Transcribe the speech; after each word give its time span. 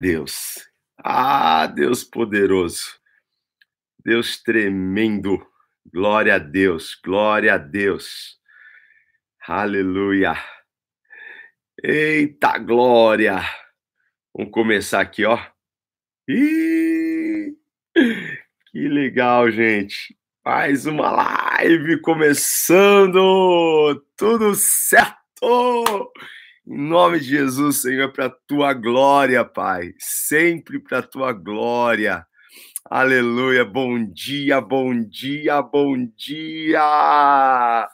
Deus. 0.00 0.68
Ah, 0.96 1.66
Deus 1.66 2.04
poderoso. 2.04 2.98
Deus 4.04 4.40
tremendo. 4.42 5.44
Glória 5.92 6.36
a 6.36 6.38
Deus, 6.38 6.94
glória 7.02 7.54
a 7.54 7.58
Deus. 7.58 8.38
Aleluia. 9.46 10.36
Eita 11.82 12.58
glória. 12.58 13.40
Vamos 14.34 14.52
começar 14.52 15.00
aqui, 15.00 15.24
ó. 15.24 15.38
Ih, 16.28 17.56
que 18.70 18.88
legal, 18.88 19.50
gente. 19.50 20.16
Mais 20.44 20.86
uma 20.86 21.10
live 21.10 22.00
começando. 22.02 23.20
Tudo 24.16 24.54
certo? 24.54 26.12
Em 26.70 26.76
nome 26.76 27.18
de 27.18 27.28
Jesus, 27.28 27.80
Senhor, 27.80 28.12
para 28.12 28.26
a 28.26 28.36
tua 28.46 28.74
glória, 28.74 29.42
Pai. 29.42 29.94
Sempre 29.98 30.78
para 30.78 30.98
a 30.98 31.02
tua 31.02 31.32
glória. 31.32 32.26
Aleluia. 32.84 33.64
Bom 33.64 34.04
dia, 34.04 34.60
bom 34.60 34.92
dia, 35.02 35.62
bom 35.62 35.96
dia. 36.14 37.88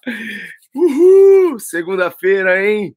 Uhul! 0.74 1.56
Segunda-feira, 1.60 2.66
hein? 2.66 2.96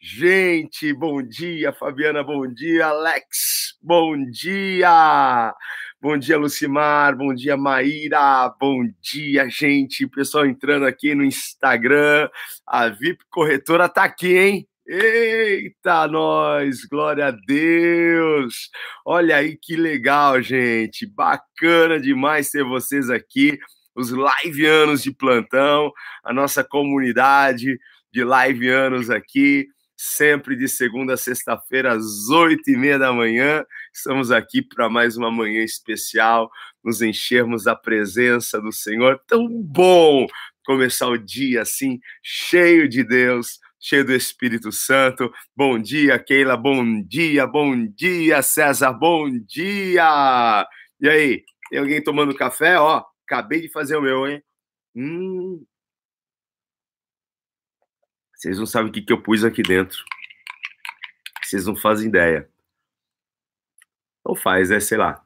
Gente, 0.00 0.94
bom 0.94 1.20
dia, 1.20 1.74
Fabiana, 1.74 2.22
bom 2.22 2.46
dia, 2.46 2.86
Alex, 2.86 3.76
bom 3.82 4.16
dia. 4.30 5.54
Bom 6.00 6.16
dia, 6.16 6.38
Lucimar. 6.38 7.14
Bom 7.14 7.34
dia, 7.34 7.54
Maíra. 7.54 8.48
Bom 8.58 8.88
dia, 9.02 9.46
gente. 9.50 10.06
Pessoal 10.06 10.46
entrando 10.46 10.86
aqui 10.86 11.14
no 11.14 11.22
Instagram. 11.22 12.30
A 12.66 12.88
VIP 12.88 13.24
Corretora 13.28 13.90
tá 13.90 14.04
aqui, 14.04 14.38
hein? 14.38 14.68
Eita, 14.90 16.08
nós! 16.08 16.86
Glória 16.86 17.26
a 17.26 17.30
Deus! 17.30 18.70
Olha 19.04 19.36
aí 19.36 19.54
que 19.54 19.76
legal, 19.76 20.40
gente! 20.40 21.04
Bacana 21.04 22.00
demais 22.00 22.50
ter 22.50 22.64
vocês 22.64 23.10
aqui, 23.10 23.58
os 23.94 24.08
liveanos 24.08 25.02
de 25.02 25.12
plantão, 25.12 25.92
a 26.24 26.32
nossa 26.32 26.64
comunidade 26.64 27.78
de 28.10 28.24
liveanos 28.24 29.10
aqui, 29.10 29.66
sempre 29.94 30.56
de 30.56 30.66
segunda 30.66 31.12
a 31.12 31.18
sexta-feira, 31.18 31.92
às 31.92 32.30
oito 32.30 32.70
e 32.70 32.74
meia 32.74 32.98
da 32.98 33.12
manhã. 33.12 33.62
Estamos 33.92 34.30
aqui 34.30 34.62
para 34.62 34.88
mais 34.88 35.18
uma 35.18 35.30
manhã 35.30 35.62
especial, 35.62 36.50
nos 36.82 37.02
enchermos 37.02 37.64
da 37.64 37.76
presença 37.76 38.58
do 38.58 38.72
Senhor. 38.72 39.20
Tão 39.26 39.46
bom 39.62 40.26
começar 40.64 41.08
o 41.08 41.18
dia 41.18 41.60
assim, 41.60 42.00
cheio 42.22 42.88
de 42.88 43.04
Deus 43.04 43.58
cheio 43.80 44.04
do 44.04 44.12
Espírito 44.12 44.72
Santo. 44.72 45.32
Bom 45.56 45.78
dia, 45.78 46.18
Keila. 46.18 46.56
Bom 46.56 47.02
dia, 47.02 47.46
bom 47.46 47.86
dia, 47.86 48.42
César. 48.42 48.92
Bom 48.92 49.30
dia. 49.30 50.68
E 51.00 51.08
aí, 51.08 51.44
tem 51.70 51.78
alguém 51.78 52.02
tomando 52.02 52.34
café? 52.34 52.78
Ó, 52.78 53.04
acabei 53.26 53.60
de 53.60 53.70
fazer 53.70 53.96
o 53.96 54.02
meu, 54.02 54.26
hein? 54.26 54.42
Hum. 54.96 55.64
Vocês 58.34 58.58
não 58.58 58.66
sabem 58.66 58.90
o 58.90 58.92
que, 58.92 59.02
que 59.02 59.12
eu 59.12 59.22
pus 59.22 59.44
aqui 59.44 59.62
dentro. 59.62 59.98
Vocês 61.42 61.66
não 61.66 61.74
fazem 61.74 62.08
ideia. 62.08 62.48
Ou 64.24 64.36
faz, 64.36 64.70
é, 64.70 64.80
sei 64.80 64.98
lá. 64.98 65.24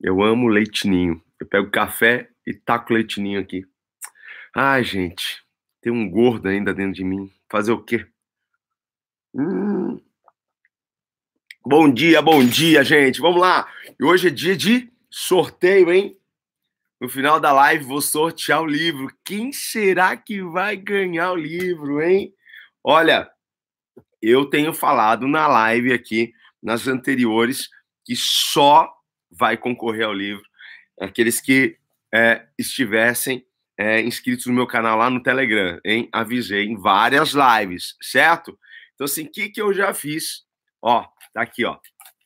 Eu 0.00 0.22
amo 0.22 0.48
leitinho. 0.48 1.22
Eu 1.38 1.46
pego 1.46 1.70
café 1.70 2.30
e 2.46 2.54
taco 2.54 2.92
leitinho 2.92 3.40
aqui. 3.40 3.66
Ai, 4.54 4.84
gente, 4.84 5.42
tem 5.80 5.92
um 5.92 6.08
gordo 6.08 6.48
ainda 6.48 6.74
dentro 6.74 6.94
de 6.94 7.04
mim. 7.04 7.32
Fazer 7.48 7.72
o 7.72 7.82
quê? 7.82 8.06
Hum. 9.34 10.00
Bom 11.64 11.92
dia, 11.92 12.20
bom 12.20 12.44
dia, 12.44 12.82
gente. 12.82 13.20
Vamos 13.20 13.40
lá. 13.40 13.70
E 13.98 14.04
hoje 14.04 14.28
é 14.28 14.30
dia 14.30 14.56
de 14.56 14.90
sorteio, 15.10 15.92
hein? 15.92 16.16
No 17.00 17.08
final 17.08 17.40
da 17.40 17.52
live 17.52 17.84
vou 17.84 18.00
sortear 18.00 18.62
o 18.62 18.66
livro. 18.66 19.08
Quem 19.24 19.52
será 19.52 20.16
que 20.16 20.42
vai 20.42 20.76
ganhar 20.76 21.32
o 21.32 21.36
livro, 21.36 22.02
hein? 22.02 22.34
Olha, 22.84 23.30
eu 24.20 24.46
tenho 24.46 24.72
falado 24.72 25.26
na 25.26 25.46
live 25.46 25.92
aqui, 25.92 26.32
nas 26.62 26.86
anteriores, 26.86 27.68
que 28.04 28.14
só 28.16 28.90
vai 29.30 29.56
concorrer 29.56 30.06
ao 30.06 30.12
livro 30.12 30.50
aqueles 31.00 31.40
que 31.40 31.78
é, 32.12 32.46
estivessem 32.58 33.44
é, 33.80 33.98
inscritos 34.02 34.44
no 34.44 34.52
meu 34.52 34.66
canal 34.66 34.98
lá 34.98 35.08
no 35.08 35.22
Telegram, 35.22 35.80
hein? 35.82 36.06
Avisei 36.12 36.66
em 36.66 36.76
várias 36.76 37.32
lives, 37.32 37.96
certo? 38.02 38.58
Então, 38.92 39.06
assim, 39.06 39.24
o 39.24 39.30
que, 39.30 39.48
que 39.48 39.62
eu 39.62 39.72
já 39.72 39.94
fiz? 39.94 40.44
Ó, 40.82 41.06
tá 41.32 41.40
aqui, 41.40 41.64
ó. 41.64 41.78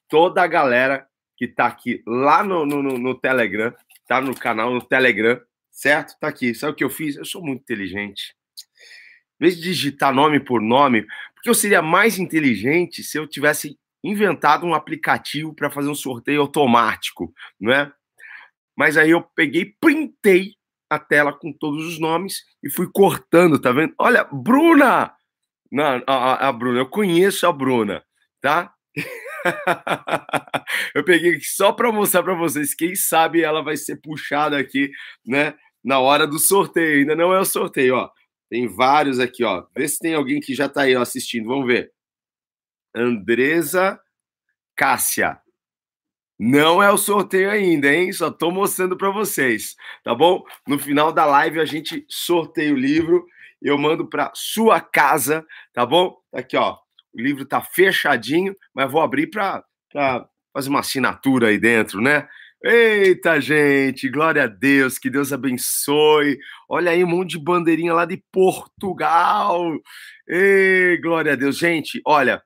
Toda 0.09 0.43
a 0.43 0.49
galera 0.49 1.07
que 1.37 1.47
tá 1.47 1.67
aqui 1.67 2.03
lá 2.05 2.43
no, 2.43 2.67
no, 2.67 2.83
no 2.83 3.15
Telegram, 3.15 3.73
tá 4.09 4.21
no 4.21 4.35
canal, 4.35 4.75
no 4.75 4.83
Telegram, 4.83 5.41
certo? 5.71 6.19
Tá 6.19 6.27
aqui. 6.27 6.57
Sabe 6.57 6.73
o 6.73 6.75
que 6.75 6.83
eu 6.83 6.91
fiz? 6.91 7.15
Eu 7.15 7.25
sou 7.25 7.41
muito 7.41 7.61
inteligente. 7.61 8.35
Em 9.41 9.45
vez 9.45 9.55
de 9.55 9.63
digitar 9.63 10.13
nome 10.13 10.41
por 10.41 10.61
nome, 10.61 11.07
porque 11.37 11.49
eu 11.49 11.55
seria 11.55 11.81
mais 11.81 12.19
inteligente 12.19 13.05
se 13.05 13.17
eu 13.17 13.29
tivesse 13.29 13.79
inventado 14.03 14.67
um 14.67 14.75
aplicativo 14.75 15.55
para 15.55 15.71
fazer 15.71 15.89
um 15.89 15.95
sorteio 15.95 16.41
automático, 16.41 17.33
não 17.61 17.73
é? 17.73 17.93
Mas 18.77 18.97
aí 18.97 19.11
eu 19.11 19.23
peguei, 19.23 19.73
printei 19.81 20.57
a 20.95 20.99
tela 20.99 21.33
com 21.33 21.53
todos 21.53 21.85
os 21.87 21.99
nomes 21.99 22.43
e 22.63 22.71
fui 22.71 22.89
cortando, 22.93 23.61
tá 23.61 23.73
vendo? 23.73 23.95
Olha, 23.99 24.25
Bruna! 24.25 25.13
Não, 25.71 26.03
a, 26.07 26.49
a 26.49 26.53
Bruna, 26.53 26.79
eu 26.79 26.89
conheço 26.89 27.47
a 27.47 27.53
Bruna, 27.53 28.05
tá? 28.41 28.73
eu 30.95 31.05
peguei 31.05 31.41
só 31.41 31.73
para 31.73 31.91
mostrar 31.91 32.23
para 32.23 32.35
vocês, 32.35 32.75
quem 32.75 32.95
sabe 32.95 33.43
ela 33.43 33.63
vai 33.63 33.77
ser 33.77 33.97
puxada 33.97 34.59
aqui, 34.59 34.91
né? 35.27 35.55
Na 35.83 35.99
hora 35.99 36.27
do 36.27 36.39
sorteio, 36.39 37.01
ainda 37.01 37.17
não 37.17 37.33
é 37.33 37.41
o 37.41 37.45
sorteio, 37.45 37.97
ó. 37.97 38.11
Tem 38.49 38.69
vários 38.69 39.19
aqui, 39.19 39.43
ó. 39.43 39.67
Vê 39.77 39.89
se 39.89 39.99
tem 39.99 40.15
alguém 40.15 40.41
que 40.41 40.55
já 40.55 40.69
tá 40.69 40.83
aí 40.83 40.97
ó, 40.97 41.03
assistindo, 41.03 41.49
vamos 41.49 41.67
ver. 41.67 41.91
Andresa 42.95 44.01
Cássia. 44.77 45.41
Não 46.39 46.83
é 46.83 46.91
o 46.91 46.99
sorteio 46.99 47.51
ainda, 47.51 47.93
hein? 47.93 48.13
Só 48.13 48.29
estou 48.29 48.51
mostrando 48.51 48.97
para 48.97 49.11
vocês, 49.11 49.77
tá 50.03 50.15
bom? 50.15 50.43
No 50.67 50.79
final 50.79 51.13
da 51.13 51.25
live 51.25 51.61
a 51.61 51.65
gente 51.65 52.05
sorteia 52.09 52.73
o 52.73 52.77
livro, 52.77 53.25
eu 53.63 53.79
mando 53.79 54.09
para 54.09 54.33
sua 54.35 54.81
casa, 54.81 55.47
tá 55.73 55.87
bom? 55.87 56.17
Tá 56.33 56.41
aqui, 56.41 56.57
ó. 56.57 56.77
O 57.15 57.21
livro 57.21 57.47
tá 57.47 57.61
fechadinho, 57.61 58.55
mas 58.75 58.91
vou 58.91 59.01
abrir 59.01 59.29
para 59.29 59.65
fazer 60.53 60.69
uma 60.69 60.81
assinatura 60.81 61.49
aí 61.49 61.59
dentro, 61.59 62.01
né? 62.01 62.29
Eita, 62.67 63.41
gente, 63.41 64.09
glória 64.09 64.45
a 64.45 64.47
Deus, 64.47 64.99
que 64.99 65.11
Deus 65.11 65.33
abençoe. 65.33 66.39
Olha 66.69 66.91
aí 66.91 67.05
um 67.05 67.09
monte 67.09 67.33
de 67.33 67.39
bandeirinha 67.39 67.93
lá 67.93 68.07
de 68.07 68.23
Portugal. 68.33 69.71
Ei, 70.27 70.97
glória 70.97 71.35
a 71.35 71.37
Deus. 71.37 71.59
Gente, 71.59 72.01
olha, 72.07 72.43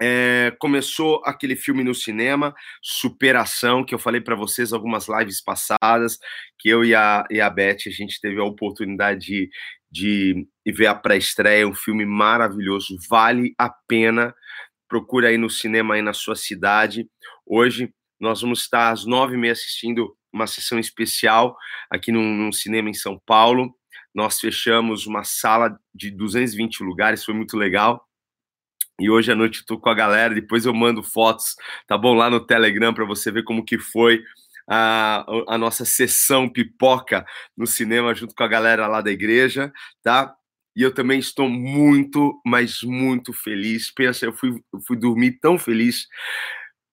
é, 0.00 0.54
começou 0.58 1.22
aquele 1.24 1.56
filme 1.56 1.82
no 1.82 1.94
cinema, 1.94 2.54
Superação, 2.82 3.84
que 3.84 3.94
eu 3.94 3.98
falei 3.98 4.20
para 4.20 4.36
vocês 4.36 4.72
algumas 4.72 5.08
lives 5.08 5.42
passadas, 5.42 6.18
que 6.58 6.68
eu 6.68 6.84
e 6.84 6.94
a, 6.94 7.24
e 7.30 7.40
a 7.40 7.48
Beth, 7.48 7.86
a 7.86 7.90
gente 7.90 8.20
teve 8.20 8.38
a 8.40 8.44
oportunidade 8.44 9.48
de, 9.90 10.46
de, 10.64 10.72
ver 10.72 10.86
a 10.86 10.94
pré-estreia, 10.94 11.66
um 11.66 11.74
filme 11.74 12.04
maravilhoso, 12.04 12.96
vale 13.08 13.54
a 13.58 13.70
pena, 13.88 14.34
procura 14.88 15.28
aí 15.28 15.38
no 15.38 15.48
cinema 15.48 15.94
aí 15.94 16.02
na 16.02 16.12
sua 16.12 16.36
cidade. 16.36 17.08
Hoje 17.46 17.92
nós 18.20 18.40
vamos 18.40 18.60
estar 18.60 18.90
às 18.90 19.04
nove 19.04 19.34
e 19.34 19.38
meia 19.38 19.52
assistindo 19.52 20.14
uma 20.32 20.46
sessão 20.46 20.78
especial 20.78 21.56
aqui 21.90 22.12
num, 22.12 22.34
num 22.34 22.52
cinema 22.52 22.90
em 22.90 22.94
São 22.94 23.20
Paulo. 23.26 23.74
Nós 24.14 24.38
fechamos 24.40 25.06
uma 25.06 25.24
sala 25.24 25.78
de 25.94 26.10
220 26.10 26.82
lugares, 26.82 27.24
foi 27.24 27.34
muito 27.34 27.56
legal 27.56 28.06
e 29.00 29.10
hoje 29.10 29.30
à 29.30 29.34
noite 29.34 29.60
eu 29.60 29.66
tô 29.66 29.78
com 29.78 29.88
a 29.90 29.94
galera, 29.94 30.34
depois 30.34 30.64
eu 30.64 30.74
mando 30.74 31.02
fotos, 31.02 31.54
tá 31.86 31.98
bom? 31.98 32.14
Lá 32.14 32.30
no 32.30 32.40
Telegram 32.40 32.94
para 32.94 33.04
você 33.04 33.30
ver 33.30 33.44
como 33.44 33.64
que 33.64 33.78
foi 33.78 34.22
a, 34.68 35.24
a 35.48 35.58
nossa 35.58 35.84
sessão 35.84 36.48
pipoca 36.48 37.24
no 37.56 37.66
cinema 37.66 38.14
junto 38.14 38.34
com 38.34 38.42
a 38.42 38.48
galera 38.48 38.86
lá 38.86 39.00
da 39.00 39.10
igreja, 39.10 39.72
tá? 40.02 40.34
E 40.74 40.82
eu 40.82 40.92
também 40.92 41.18
estou 41.18 41.48
muito, 41.48 42.40
mas 42.44 42.82
muito 42.82 43.32
feliz. 43.32 43.90
Pensa, 43.92 44.26
eu 44.26 44.32
fui, 44.32 44.50
eu 44.72 44.80
fui 44.86 44.96
dormir 44.96 45.38
tão 45.40 45.58
feliz, 45.58 46.06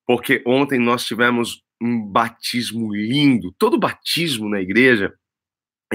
porque 0.06 0.42
ontem 0.46 0.80
nós 0.80 1.06
tivemos 1.06 1.62
um 1.82 2.06
batismo 2.06 2.94
lindo. 2.94 3.54
Todo 3.58 3.80
batismo 3.80 4.50
na 4.50 4.62
igreja 4.62 5.14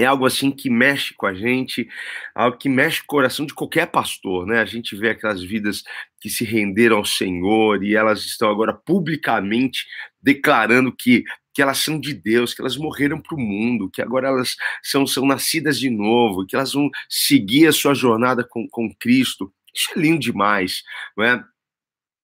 é 0.03 0.05
algo 0.05 0.25
assim 0.25 0.51
que 0.51 0.69
mexe 0.69 1.13
com 1.13 1.25
a 1.25 1.33
gente, 1.33 1.87
algo 2.33 2.57
que 2.57 2.69
mexe 2.69 2.99
com 2.99 3.05
o 3.05 3.17
coração 3.17 3.45
de 3.45 3.53
qualquer 3.53 3.87
pastor, 3.87 4.45
né? 4.45 4.59
A 4.61 4.65
gente 4.65 4.95
vê 4.95 5.09
aquelas 5.09 5.43
vidas 5.43 5.83
que 6.21 6.29
se 6.29 6.43
renderam 6.43 6.97
ao 6.97 7.05
Senhor 7.05 7.83
e 7.83 7.95
elas 7.95 8.19
estão 8.25 8.49
agora 8.49 8.73
publicamente 8.73 9.85
declarando 10.21 10.91
que 10.95 11.23
que 11.51 11.61
elas 11.61 11.79
são 11.79 11.99
de 11.99 12.13
Deus, 12.13 12.53
que 12.53 12.61
elas 12.61 12.77
morreram 12.77 13.19
para 13.19 13.35
o 13.35 13.39
mundo, 13.39 13.89
que 13.89 14.01
agora 14.01 14.29
elas 14.29 14.55
são, 14.81 15.05
são 15.05 15.25
nascidas 15.25 15.77
de 15.77 15.89
novo, 15.89 16.45
que 16.45 16.55
elas 16.55 16.71
vão 16.71 16.89
seguir 17.09 17.67
a 17.67 17.73
sua 17.73 17.93
jornada 17.93 18.45
com, 18.47 18.65
com 18.69 18.93
Cristo. 18.97 19.53
Isso 19.75 19.89
é 19.93 19.99
lindo 19.99 20.19
demais, 20.19 20.83
não 21.17 21.25
é? 21.25 21.43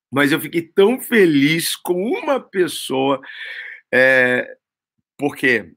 Mas 0.10 0.31
eu 0.31 0.39
fiquei 0.39 0.62
tão 0.62 1.01
feliz 1.01 1.75
com 1.75 2.01
uma 2.01 2.39
pessoa. 2.39 3.19
É, 3.94 4.56
por 5.18 5.36
quê? 5.36 5.74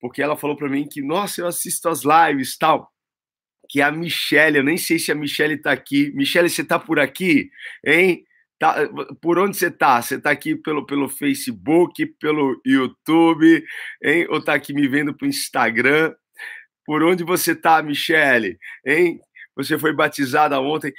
Porque 0.00 0.22
ela 0.22 0.36
falou 0.36 0.56
para 0.56 0.68
mim 0.68 0.86
que, 0.88 1.02
nossa, 1.02 1.40
eu 1.40 1.46
assisto 1.46 1.88
as 1.88 2.02
lives 2.02 2.56
tal. 2.56 2.90
Que 3.68 3.80
a 3.82 3.90
Michelle, 3.90 4.58
eu 4.58 4.64
nem 4.64 4.76
sei 4.76 4.98
se 4.98 5.12
a 5.12 5.14
Michelle 5.14 5.54
está 5.54 5.72
aqui. 5.72 6.12
Michelle, 6.14 6.48
você 6.48 6.62
está 6.62 6.78
por 6.78 6.98
aqui? 6.98 7.50
Hein? 7.84 8.24
Tá, 8.58 8.74
por 9.20 9.38
onde 9.38 9.56
você 9.56 9.68
está? 9.68 10.00
Você 10.02 10.16
está 10.16 10.30
aqui 10.30 10.56
pelo, 10.56 10.84
pelo 10.84 11.08
Facebook, 11.08 12.04
pelo 12.20 12.60
YouTube, 12.66 13.64
hein? 14.02 14.26
ou 14.28 14.38
está 14.38 14.54
aqui 14.54 14.72
me 14.72 14.88
vendo 14.88 15.14
pelo 15.14 15.28
Instagram? 15.30 16.14
Por 16.84 17.02
onde 17.04 17.22
você 17.22 17.52
está, 17.52 17.82
Michele? 17.82 18.58
Hein? 18.84 19.20
Você 19.54 19.78
foi 19.78 19.92
batizada 19.92 20.60
ontem. 20.60 20.92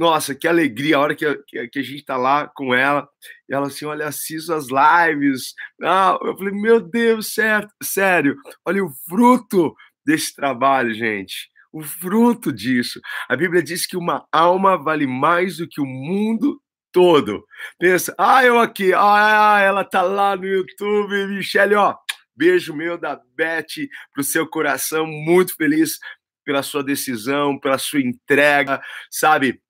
Nossa, 0.00 0.34
que 0.34 0.48
alegria 0.48 0.96
a 0.96 1.00
hora 1.00 1.14
que, 1.14 1.26
que, 1.46 1.68
que 1.68 1.78
a 1.78 1.82
gente 1.82 1.96
está 1.96 2.16
lá 2.16 2.48
com 2.48 2.74
ela. 2.74 3.06
E 3.46 3.52
ela 3.54 3.66
assim, 3.66 3.84
olha, 3.84 4.08
assisto 4.08 4.50
as 4.50 4.68
lives. 4.68 5.52
Ah, 5.82 6.18
eu 6.22 6.34
falei, 6.38 6.54
meu 6.54 6.80
Deus, 6.80 7.34
certo, 7.34 7.70
sério, 7.82 8.34
olha 8.64 8.82
o 8.82 8.88
fruto 9.06 9.74
desse 10.02 10.34
trabalho, 10.34 10.94
gente. 10.94 11.50
O 11.70 11.82
fruto 11.82 12.50
disso. 12.50 12.98
A 13.28 13.36
Bíblia 13.36 13.62
diz 13.62 13.86
que 13.86 13.94
uma 13.94 14.26
alma 14.32 14.82
vale 14.82 15.06
mais 15.06 15.58
do 15.58 15.68
que 15.68 15.82
o 15.82 15.86
mundo 15.86 16.58
todo. 16.90 17.44
Pensa, 17.78 18.14
ah, 18.16 18.42
eu 18.42 18.58
aqui, 18.58 18.94
ah, 18.94 19.60
ela 19.62 19.84
tá 19.84 20.00
lá 20.00 20.34
no 20.34 20.46
YouTube, 20.46 21.26
Michele, 21.26 21.74
ó, 21.74 21.94
beijo 22.34 22.74
meu 22.74 22.96
da 22.96 23.20
Beth 23.36 23.86
pro 24.14 24.24
seu 24.24 24.48
coração, 24.48 25.06
muito 25.06 25.54
feliz 25.56 25.98
pela 26.42 26.62
sua 26.62 26.82
decisão, 26.82 27.60
pela 27.60 27.76
sua 27.76 28.00
entrega, 28.00 28.80
sabe? 29.10 29.60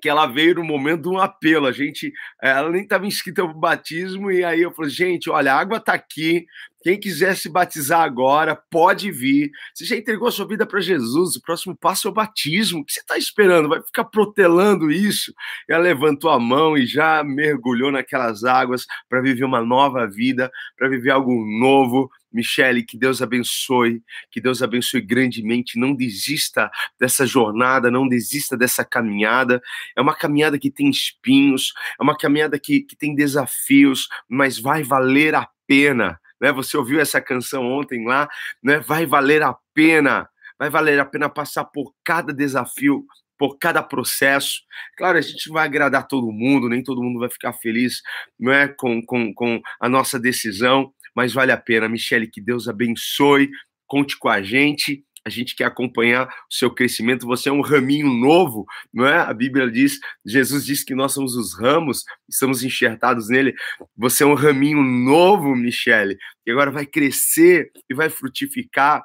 Que 0.00 0.08
ela 0.08 0.26
veio 0.26 0.56
no 0.56 0.64
momento 0.64 1.02
de 1.02 1.08
um 1.08 1.18
apelo. 1.18 1.66
A 1.66 1.72
gente, 1.72 2.12
ela 2.42 2.70
nem 2.70 2.82
estava 2.82 3.06
inscrita 3.06 3.42
para 3.42 3.56
o 3.56 3.60
batismo, 3.60 4.30
e 4.30 4.44
aí 4.44 4.62
eu 4.62 4.72
falei, 4.72 4.90
gente, 4.90 5.30
olha, 5.30 5.54
a 5.54 5.58
água 5.58 5.78
está 5.78 5.94
aqui. 5.94 6.46
Quem 6.86 7.00
quiser 7.00 7.36
se 7.36 7.48
batizar 7.48 8.02
agora, 8.02 8.54
pode 8.54 9.10
vir. 9.10 9.50
Você 9.74 9.84
já 9.84 9.96
entregou 9.96 10.28
a 10.28 10.30
sua 10.30 10.46
vida 10.46 10.64
para 10.64 10.78
Jesus, 10.78 11.34
o 11.34 11.42
próximo 11.42 11.76
passo 11.76 12.06
é 12.06 12.10
o 12.12 12.14
batismo. 12.14 12.78
O 12.78 12.84
que 12.84 12.92
você 12.92 13.00
está 13.00 13.18
esperando? 13.18 13.68
Vai 13.68 13.82
ficar 13.82 14.04
protelando 14.04 14.88
isso? 14.88 15.34
Ela 15.68 15.82
levantou 15.82 16.30
a 16.30 16.38
mão 16.38 16.78
e 16.78 16.86
já 16.86 17.24
mergulhou 17.24 17.90
naquelas 17.90 18.44
águas 18.44 18.86
para 19.08 19.20
viver 19.20 19.42
uma 19.42 19.60
nova 19.60 20.06
vida, 20.06 20.48
para 20.78 20.88
viver 20.88 21.10
algo 21.10 21.32
novo, 21.58 22.08
Michele, 22.32 22.84
que 22.84 22.96
Deus 22.96 23.20
abençoe, 23.20 24.00
que 24.30 24.40
Deus 24.40 24.62
abençoe 24.62 25.00
grandemente. 25.00 25.80
Não 25.80 25.92
desista 25.92 26.70
dessa 27.00 27.26
jornada, 27.26 27.90
não 27.90 28.06
desista 28.06 28.56
dessa 28.56 28.84
caminhada. 28.84 29.60
É 29.96 30.00
uma 30.00 30.14
caminhada 30.14 30.56
que 30.56 30.70
tem 30.70 30.88
espinhos, 30.88 31.72
é 31.98 32.02
uma 32.04 32.16
caminhada 32.16 32.60
que, 32.60 32.82
que 32.82 32.94
tem 32.94 33.12
desafios, 33.12 34.06
mas 34.28 34.56
vai 34.56 34.84
valer 34.84 35.34
a 35.34 35.48
pena. 35.66 36.20
Né? 36.40 36.52
Você 36.52 36.76
ouviu 36.76 37.00
essa 37.00 37.20
canção 37.20 37.64
ontem 37.64 38.04
lá, 38.04 38.28
né? 38.62 38.78
Vai 38.80 39.06
valer 39.06 39.42
a 39.42 39.56
pena, 39.74 40.28
vai 40.58 40.70
valer 40.70 40.98
a 40.98 41.04
pena 41.04 41.28
passar 41.28 41.64
por 41.64 41.92
cada 42.04 42.32
desafio, 42.32 43.04
por 43.38 43.58
cada 43.58 43.82
processo. 43.82 44.60
Claro, 44.96 45.18
a 45.18 45.20
gente 45.20 45.48
vai 45.50 45.64
agradar 45.64 46.06
todo 46.06 46.32
mundo, 46.32 46.68
nem 46.68 46.82
todo 46.82 47.02
mundo 47.02 47.20
vai 47.20 47.30
ficar 47.30 47.52
feliz 47.52 48.00
não 48.38 48.52
é, 48.52 48.68
com, 48.68 49.04
com, 49.04 49.32
com 49.34 49.60
a 49.80 49.88
nossa 49.88 50.18
decisão, 50.18 50.92
mas 51.14 51.32
vale 51.32 51.52
a 51.52 51.56
pena. 51.56 51.88
Michele, 51.88 52.26
que 52.26 52.40
Deus 52.40 52.68
abençoe, 52.68 53.50
conte 53.86 54.18
com 54.18 54.28
a 54.28 54.42
gente. 54.42 55.05
A 55.26 55.28
gente 55.28 55.56
quer 55.56 55.64
acompanhar 55.64 56.28
o 56.28 56.54
seu 56.54 56.70
crescimento. 56.70 57.26
Você 57.26 57.48
é 57.48 57.52
um 57.52 57.60
raminho 57.60 58.06
novo, 58.06 58.64
não 58.94 59.04
é? 59.04 59.18
A 59.18 59.34
Bíblia 59.34 59.68
diz, 59.68 59.98
Jesus 60.24 60.64
diz 60.64 60.84
que 60.84 60.94
nós 60.94 61.12
somos 61.12 61.34
os 61.34 61.58
ramos, 61.58 62.04
estamos 62.28 62.62
enxertados 62.62 63.28
nele. 63.28 63.52
Você 63.96 64.22
é 64.22 64.26
um 64.26 64.34
raminho 64.34 64.80
novo, 64.80 65.56
Michele, 65.56 66.16
que 66.44 66.52
agora 66.52 66.70
vai 66.70 66.86
crescer 66.86 67.72
e 67.90 67.94
vai 67.94 68.08
frutificar 68.08 69.04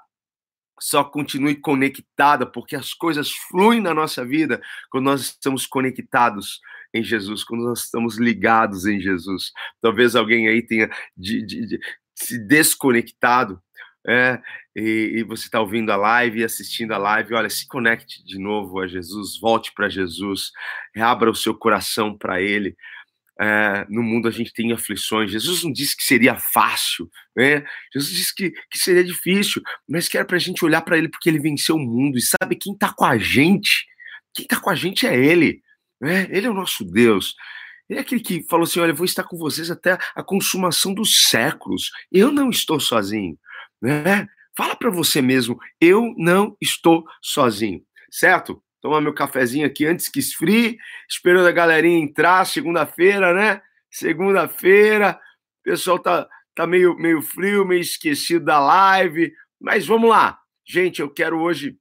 só 0.80 1.04
continue 1.04 1.56
conectada, 1.56 2.44
porque 2.44 2.76
as 2.76 2.92
coisas 2.92 3.32
fluem 3.32 3.80
na 3.80 3.94
nossa 3.94 4.26
vida 4.26 4.60
quando 4.90 5.06
nós 5.06 5.22
estamos 5.22 5.68
conectados 5.68 6.60
em 6.92 7.04
Jesus, 7.04 7.44
quando 7.44 7.64
nós 7.64 7.82
estamos 7.82 8.18
ligados 8.18 8.88
em 8.88 9.00
Jesus. 9.00 9.52
Talvez 9.80 10.16
alguém 10.16 10.48
aí 10.48 10.62
tenha 10.62 10.90
de, 11.16 11.46
de, 11.46 11.66
de 11.68 11.80
se 12.16 12.38
desconectado, 12.38 13.62
é, 14.08 14.42
e, 14.76 15.14
e 15.18 15.24
você 15.24 15.46
está 15.46 15.60
ouvindo 15.60 15.92
a 15.92 15.96
live 15.96 16.40
e 16.40 16.44
assistindo 16.44 16.92
a 16.92 16.98
live, 16.98 17.36
olha, 17.36 17.50
se 17.50 17.68
conecte 17.68 18.24
de 18.24 18.40
novo 18.40 18.80
a 18.80 18.88
Jesus, 18.88 19.40
volte 19.40 19.72
para 19.74 19.90
Jesus, 19.90 20.52
abra 20.98 21.30
o 21.30 21.36
seu 21.36 21.56
coração 21.56 22.18
para 22.18 22.42
Ele. 22.42 22.76
É, 23.40 23.86
no 23.90 24.04
mundo 24.04 24.28
a 24.28 24.32
gente 24.32 24.54
tem 24.54 24.72
aflições. 24.72 25.32
Jesus 25.32 25.64
não 25.64 25.72
disse 25.72 25.96
que 25.96 26.04
seria 26.04 26.36
fácil, 26.36 27.10
né? 27.36 27.64
Jesus 27.94 28.14
disse 28.14 28.36
que, 28.36 28.52
que 28.52 28.78
seria 28.78 29.04
difícil, 29.04 29.62
mas 29.88 30.08
que 30.08 30.18
era 30.18 30.26
para 30.26 30.36
a 30.36 30.40
gente 30.40 30.64
olhar 30.64 30.82
para 30.82 30.98
Ele 30.98 31.10
porque 31.10 31.30
Ele 31.30 31.40
venceu 31.40 31.76
o 31.76 31.80
mundo 31.80 32.18
e 32.18 32.22
sabe 32.22 32.56
quem 32.56 32.74
está 32.74 32.94
com 32.94 33.06
a 33.06 33.18
gente? 33.18 33.86
Quem 34.34 34.46
está 34.46 34.60
com 34.60 34.70
a 34.70 34.76
gente 34.76 35.08
é 35.08 35.16
Ele, 35.16 35.62
né? 36.00 36.28
Ele 36.30 36.48
é 36.48 36.50
o 36.50 36.54
nosso 36.54 36.84
Deus. 36.86 37.36
Ele 37.90 38.00
é 38.00 38.02
aquele 38.02 38.22
que 38.22 38.44
falou 38.50 38.64
assim: 38.64 38.80
Olha, 38.80 38.92
eu 38.92 38.96
vou 38.96 39.06
estar 39.06 39.24
com 39.24 39.38
vocês 39.38 39.70
até 39.70 39.98
a 40.16 40.24
consumação 40.24 40.94
dos 40.94 41.30
séculos. 41.30 41.92
Eu 42.12 42.32
não 42.32 42.50
estou 42.50 42.80
sozinho. 42.80 43.38
Né? 43.82 44.28
Fala 44.56 44.76
para 44.76 44.90
você 44.90 45.22
mesmo: 45.22 45.60
Eu 45.80 46.14
não 46.18 46.56
estou 46.62 47.06
sozinho. 47.22 47.84
Certo? 48.10 48.62
Tomar 48.82 49.02
meu 49.02 49.14
cafezinho 49.14 49.66
aqui 49.66 49.86
antes 49.86 50.10
que 50.10 50.20
esfrie, 50.20 50.78
esperando 51.10 51.48
a 51.48 51.52
galerinha 51.52 52.04
entrar, 52.04 52.46
segunda-feira, 52.46 53.34
né? 53.34 53.62
Segunda-feira, 53.90 55.20
o 55.60 55.64
pessoal 55.64 56.00
tá, 56.00 56.28
tá 56.56 56.66
meio, 56.66 56.96
meio 56.96 57.22
frio, 57.22 57.66
meio 57.66 57.82
esquecido 57.82 58.46
da 58.46 58.60
live, 58.60 59.32
mas 59.60 59.86
vamos 59.86 60.10
lá. 60.10 60.40
Gente, 60.66 61.02
eu 61.02 61.10
quero 61.10 61.40
hoje 61.40 61.78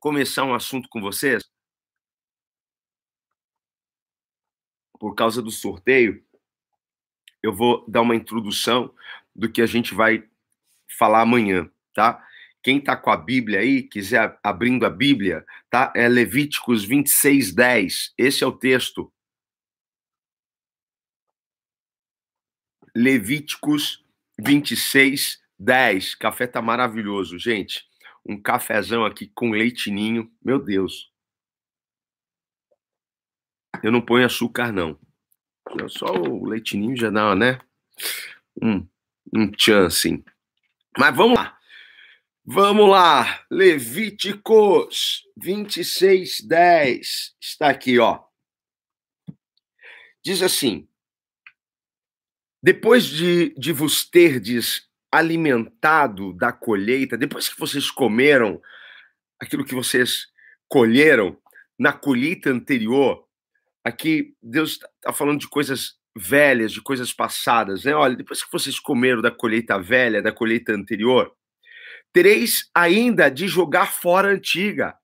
começar 0.00 0.44
um 0.44 0.54
assunto 0.54 0.88
com 0.88 1.00
vocês 1.00 1.42
por 5.02 5.16
causa 5.16 5.42
do 5.42 5.50
sorteio, 5.50 6.24
eu 7.42 7.52
vou 7.52 7.84
dar 7.88 8.02
uma 8.02 8.14
introdução 8.14 8.94
do 9.34 9.50
que 9.50 9.60
a 9.60 9.66
gente 9.66 9.92
vai 9.92 10.22
falar 10.98 11.22
amanhã, 11.22 11.68
tá? 11.94 12.22
Quem 12.62 12.80
tá 12.80 12.96
com 12.96 13.10
a 13.10 13.16
Bíblia 13.16 13.60
aí, 13.60 13.82
quiser 13.82 14.38
abrindo 14.42 14.86
a 14.86 14.90
Bíblia, 14.90 15.44
tá? 15.68 15.92
É 15.96 16.08
Levíticos 16.08 16.84
26, 16.84 17.52
10. 17.52 18.14
Esse 18.16 18.44
é 18.44 18.46
o 18.46 18.52
texto. 18.52 19.12
Levíticos 22.94 24.04
26, 24.38 25.40
10. 25.58 26.14
Café 26.14 26.46
tá 26.46 26.62
maravilhoso, 26.62 27.38
gente. 27.38 27.84
Um 28.24 28.40
cafezão 28.40 29.04
aqui 29.04 29.26
com 29.34 29.50
leitinho. 29.50 30.30
Meu 30.40 30.62
Deus. 30.62 31.10
Eu 33.82 33.90
não 33.90 34.00
ponho 34.00 34.24
açúcar, 34.24 34.70
não. 34.70 34.96
Só 35.88 36.12
o 36.12 36.44
leitinho 36.46 36.96
já 36.96 37.10
dá, 37.10 37.34
né? 37.34 37.58
Um, 38.62 38.86
um 39.32 39.50
tchan, 39.50 39.86
assim. 39.86 40.22
Mas 40.98 41.16
vamos 41.16 41.38
lá. 41.38 41.58
Vamos 42.44 42.88
lá. 42.88 43.44
Levíticos 43.50 45.22
26, 45.36 46.40
10. 46.42 47.36
Está 47.40 47.68
aqui, 47.68 47.98
ó. 47.98 48.22
Diz 50.24 50.42
assim: 50.42 50.88
Depois 52.62 53.04
de, 53.04 53.54
de 53.58 53.72
vos 53.72 54.04
terdes 54.04 54.88
alimentado 55.10 56.32
da 56.32 56.52
colheita, 56.52 57.18
depois 57.18 57.48
que 57.48 57.58
vocês 57.58 57.90
comeram 57.90 58.60
aquilo 59.38 59.64
que 59.64 59.74
vocês 59.74 60.28
colheram 60.68 61.38
na 61.78 61.92
colheita 61.92 62.50
anterior, 62.50 63.26
Aqui 63.84 64.36
Deus 64.40 64.72
está 64.72 64.88
tá 65.00 65.12
falando 65.12 65.40
de 65.40 65.48
coisas 65.48 65.98
velhas, 66.16 66.72
de 66.72 66.80
coisas 66.82 67.12
passadas, 67.12 67.84
né? 67.84 67.94
Olha, 67.94 68.16
depois 68.16 68.44
que 68.44 68.52
vocês 68.52 68.78
comeram 68.78 69.22
da 69.22 69.30
colheita 69.30 69.80
velha, 69.80 70.22
da 70.22 70.32
colheita 70.32 70.72
anterior, 70.72 71.34
tereis 72.12 72.70
ainda 72.74 73.30
de 73.30 73.48
jogar 73.48 73.92
fora 73.92 74.28
a 74.28 74.32
antiga, 74.32 74.94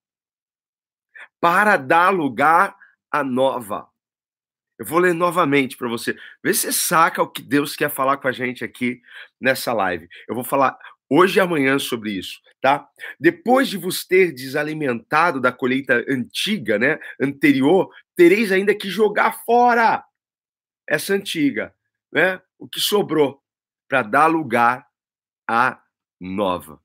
para 1.41 1.77
dar 1.77 2.11
lugar 2.11 2.77
à 3.11 3.23
nova. 3.23 3.89
Eu 4.79 4.87
vou 4.87 4.99
ler 4.99 5.15
novamente 5.15 5.77
para 5.77 5.89
você. 5.89 6.17
Vê 6.43 6.55
se 6.55 6.67
você 6.67 6.73
saca 6.73 7.23
o 7.23 7.29
que 7.29 7.43
Deus 7.43 7.75
quer 7.75 7.91
falar 7.91 8.17
com 8.19 8.29
a 8.29 8.33
gente 8.33 8.65
aqui 8.65 9.01
nessa 9.41 9.73
live. 9.73 10.09
Eu 10.29 10.35
vou 10.35 10.45
falar 10.45 10.79
hoje 11.11 11.39
e 11.39 11.41
amanhã 11.41 11.79
sobre 11.79 12.13
isso, 12.13 12.39
tá? 12.61 12.87
Depois 13.19 13.69
de 13.69 13.77
vos 13.77 14.05
ter 14.05 14.33
desalimentado 14.33 15.41
da 15.41 15.51
colheita 15.51 16.05
antiga, 16.09 16.79
né, 16.79 16.99
anterior, 17.21 17.89
tereis 18.15 18.53
ainda 18.53 18.75
que 18.75 18.89
jogar 18.89 19.33
fora 19.45 20.05
essa 20.89 21.15
antiga, 21.15 21.75
né? 22.11 22.41
O 22.59 22.67
que 22.67 22.81
sobrou 22.81 23.43
para 23.89 24.03
dar 24.03 24.27
lugar 24.27 24.87
à 25.49 25.81
nova. 26.21 26.81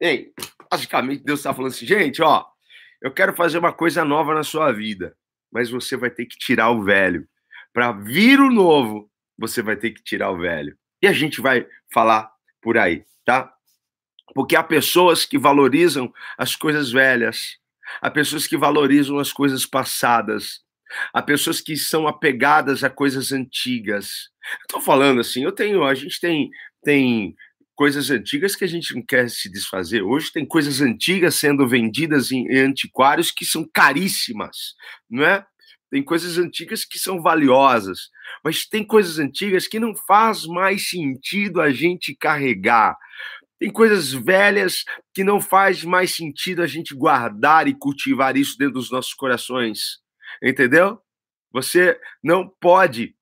Ei, 0.00 0.32
basicamente 0.70 1.24
Deus 1.24 1.40
está 1.40 1.54
falando 1.54 1.72
assim, 1.72 1.86
gente, 1.86 2.22
ó, 2.22 2.44
eu 3.00 3.12
quero 3.12 3.34
fazer 3.34 3.58
uma 3.58 3.72
coisa 3.72 4.04
nova 4.04 4.34
na 4.34 4.44
sua 4.44 4.72
vida, 4.72 5.16
mas 5.50 5.70
você 5.70 5.96
vai 5.96 6.10
ter 6.10 6.26
que 6.26 6.36
tirar 6.36 6.70
o 6.70 6.82
velho. 6.82 7.26
para 7.72 7.92
vir 7.92 8.40
o 8.40 8.50
novo, 8.50 9.10
você 9.36 9.60
vai 9.60 9.76
ter 9.76 9.90
que 9.90 10.02
tirar 10.02 10.30
o 10.30 10.38
velho. 10.38 10.78
E 11.02 11.06
a 11.06 11.12
gente 11.12 11.42
vai 11.42 11.66
falar 11.92 12.30
por 12.62 12.78
aí, 12.78 13.04
tá? 13.22 13.52
Porque 14.34 14.56
há 14.56 14.62
pessoas 14.62 15.26
que 15.26 15.38
valorizam 15.38 16.12
as 16.38 16.56
coisas 16.56 16.90
velhas, 16.90 17.58
há 18.00 18.10
pessoas 18.10 18.46
que 18.46 18.56
valorizam 18.56 19.18
as 19.18 19.30
coisas 19.30 19.66
passadas, 19.66 20.64
há 21.12 21.22
pessoas 21.22 21.60
que 21.60 21.76
são 21.76 22.06
apegadas 22.06 22.84
a 22.84 22.90
coisas 22.90 23.32
antigas. 23.32 24.30
Estou 24.62 24.80
falando 24.80 25.20
assim, 25.20 25.42
eu 25.42 25.52
tenho, 25.52 25.84
a 25.84 25.94
gente 25.94 26.20
tem 26.20 26.50
tem 26.82 27.34
coisas 27.74 28.10
antigas 28.10 28.56
que 28.56 28.64
a 28.64 28.68
gente 28.68 28.94
não 28.94 29.02
quer 29.02 29.28
se 29.28 29.50
desfazer. 29.50 30.02
Hoje 30.02 30.32
tem 30.32 30.46
coisas 30.46 30.80
antigas 30.80 31.34
sendo 31.34 31.68
vendidas 31.68 32.30
em 32.30 32.48
antiquários 32.56 33.30
que 33.30 33.44
são 33.44 33.68
caríssimas, 33.72 34.74
não 35.10 35.24
é? 35.24 35.44
Tem 35.90 36.02
coisas 36.02 36.38
antigas 36.38 36.84
que 36.84 36.98
são 36.98 37.20
valiosas, 37.20 38.08
mas 38.44 38.66
tem 38.66 38.84
coisas 38.84 39.18
antigas 39.18 39.68
que 39.68 39.78
não 39.78 39.94
faz 39.94 40.46
mais 40.46 40.88
sentido 40.88 41.60
a 41.60 41.70
gente 41.70 42.14
carregar. 42.14 42.96
Tem 43.58 43.70
coisas 43.70 44.12
velhas 44.12 44.84
que 45.14 45.24
não 45.24 45.40
faz 45.40 45.84
mais 45.84 46.14
sentido 46.14 46.62
a 46.62 46.66
gente 46.66 46.94
guardar 46.94 47.68
e 47.68 47.74
cultivar 47.74 48.36
isso 48.36 48.56
dentro 48.58 48.74
dos 48.74 48.90
nossos 48.90 49.14
corações. 49.14 49.98
Entendeu? 50.42 51.00
Você 51.52 51.98
não 52.22 52.48
pode 52.60 53.14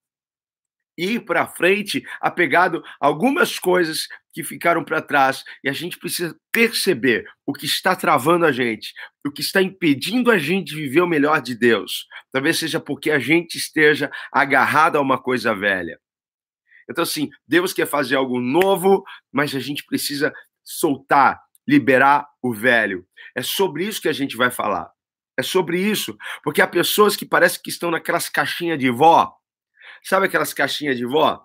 ir 0.96 1.24
para 1.24 1.46
frente 1.46 2.04
apegado 2.20 2.82
a 3.00 3.06
algumas 3.06 3.58
coisas 3.58 4.06
que 4.32 4.42
ficaram 4.42 4.84
para 4.84 5.02
trás 5.02 5.44
e 5.62 5.68
a 5.68 5.72
gente 5.72 5.98
precisa 5.98 6.36
perceber 6.52 7.24
o 7.46 7.52
que 7.52 7.66
está 7.66 7.94
travando 7.94 8.44
a 8.44 8.52
gente, 8.52 8.92
o 9.26 9.30
que 9.30 9.40
está 9.40 9.62
impedindo 9.62 10.30
a 10.30 10.38
gente 10.38 10.68
de 10.68 10.76
viver 10.76 11.00
o 11.00 11.06
melhor 11.06 11.40
de 11.40 11.54
Deus. 11.54 12.06
Talvez 12.32 12.58
seja 12.58 12.80
porque 12.80 13.10
a 13.10 13.18
gente 13.18 13.56
esteja 13.56 14.10
agarrado 14.32 14.96
a 14.96 15.00
uma 15.00 15.20
coisa 15.20 15.54
velha. 15.54 15.98
Então, 16.90 17.02
assim, 17.02 17.30
Deus 17.46 17.72
quer 17.72 17.86
fazer 17.86 18.16
algo 18.16 18.40
novo, 18.40 19.04
mas 19.32 19.54
a 19.54 19.60
gente 19.60 19.84
precisa 19.84 20.34
soltar, 20.62 21.40
liberar 21.66 22.26
o 22.42 22.52
velho. 22.52 23.06
É 23.34 23.42
sobre 23.42 23.86
isso 23.86 24.02
que 24.02 24.08
a 24.08 24.12
gente 24.12 24.36
vai 24.36 24.50
falar. 24.50 24.93
É 25.36 25.42
sobre 25.42 25.80
isso, 25.80 26.16
porque 26.42 26.62
há 26.62 26.66
pessoas 26.66 27.16
que 27.16 27.26
parecem 27.26 27.60
que 27.62 27.70
estão 27.70 27.90
naquelas 27.90 28.28
caixinhas 28.28 28.78
de 28.78 28.88
vó, 28.90 29.34
Sabe 30.04 30.26
aquelas 30.26 30.52
caixinhas 30.52 30.98
de 30.98 31.06
vó? 31.06 31.42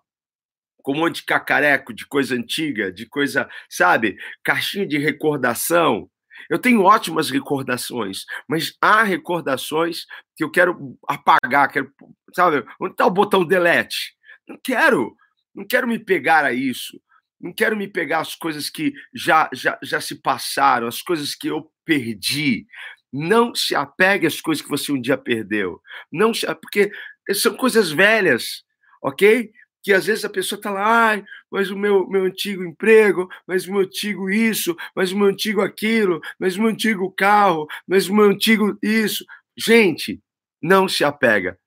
Com 0.84 0.93
um 0.93 1.00
monte 1.00 1.17
de 1.17 1.24
cacareco, 1.24 1.93
de 1.93 2.05
coisa 2.05 2.36
antiga, 2.36 2.91
de 2.91 3.05
coisa, 3.05 3.50
sabe? 3.69 4.17
Caixinha 4.43 4.86
de 4.86 4.98
recordação. 4.98 6.10
Eu 6.50 6.60
tenho 6.60 6.84
ótimas 6.84 7.29
recordações, 7.29 8.25
mas 8.48 8.75
há 8.81 9.03
recordações 9.03 10.05
que 10.36 10.43
eu 10.43 10.51
quero 10.51 10.98
apagar, 11.08 11.72
quero, 11.72 11.91
sabe? 12.34 12.65
Onde 12.79 12.93
está 12.93 13.05
o 13.05 13.12
botão 13.12 13.46
delete? 13.46 14.15
Não 14.48 14.58
quero, 14.62 15.15
não 15.55 15.65
quero 15.65 15.88
me 15.88 16.00
pegar 16.00 16.43
a 16.43 16.53
isso. 16.53 17.00
Não 17.39 17.53
quero 17.53 17.77
me 17.77 17.88
pegar 17.88 18.19
as 18.19 18.36
coisas 18.36 18.69
que 18.69 18.93
já, 19.13 19.50
já, 19.53 19.79
já 19.81 20.01
se 20.01 20.22
passaram, 20.22 20.88
as 20.88 21.01
coisas 21.01 21.34
que 21.34 21.48
eu 21.48 21.72
perdi. 21.86 22.65
Não 23.11 23.55
se 23.55 23.75
apegue 23.75 24.27
às 24.27 24.39
coisas 24.39 24.63
que 24.63 24.69
você 24.69 24.91
um 24.91 25.01
dia 25.01 25.17
perdeu. 25.17 25.81
Não 26.11 26.33
se, 26.33 26.45
porque 26.55 26.91
são 27.33 27.55
coisas 27.55 27.91
velhas, 27.91 28.63
ok? 29.01 29.51
Que 29.81 29.93
às 29.93 30.05
vezes 30.05 30.25
a 30.25 30.29
pessoa 30.29 30.57
está 30.57 30.69
lá, 30.69 31.09
ai, 31.09 31.23
mas 31.49 31.71
o 31.71 31.77
meu, 31.77 32.07
meu 32.07 32.25
antigo 32.25 32.63
emprego, 32.63 33.29
mas 33.47 33.67
o 33.67 33.71
meu 33.71 33.81
antigo 33.81 34.29
isso, 34.29 34.75
mas 34.95 35.11
o 35.11 35.17
meu 35.17 35.27
antigo 35.27 35.61
aquilo, 35.61 36.21
mas 36.37 36.55
o 36.55 36.61
meu 36.61 36.69
antigo 36.69 37.11
carro, 37.11 37.67
mas 37.87 38.07
o 38.07 38.13
meu 38.13 38.25
antigo 38.25 38.77
isso. 38.83 39.25
Gente, 39.57 40.21
não 40.61 40.87
se 40.87 41.03
apega. 41.03 41.57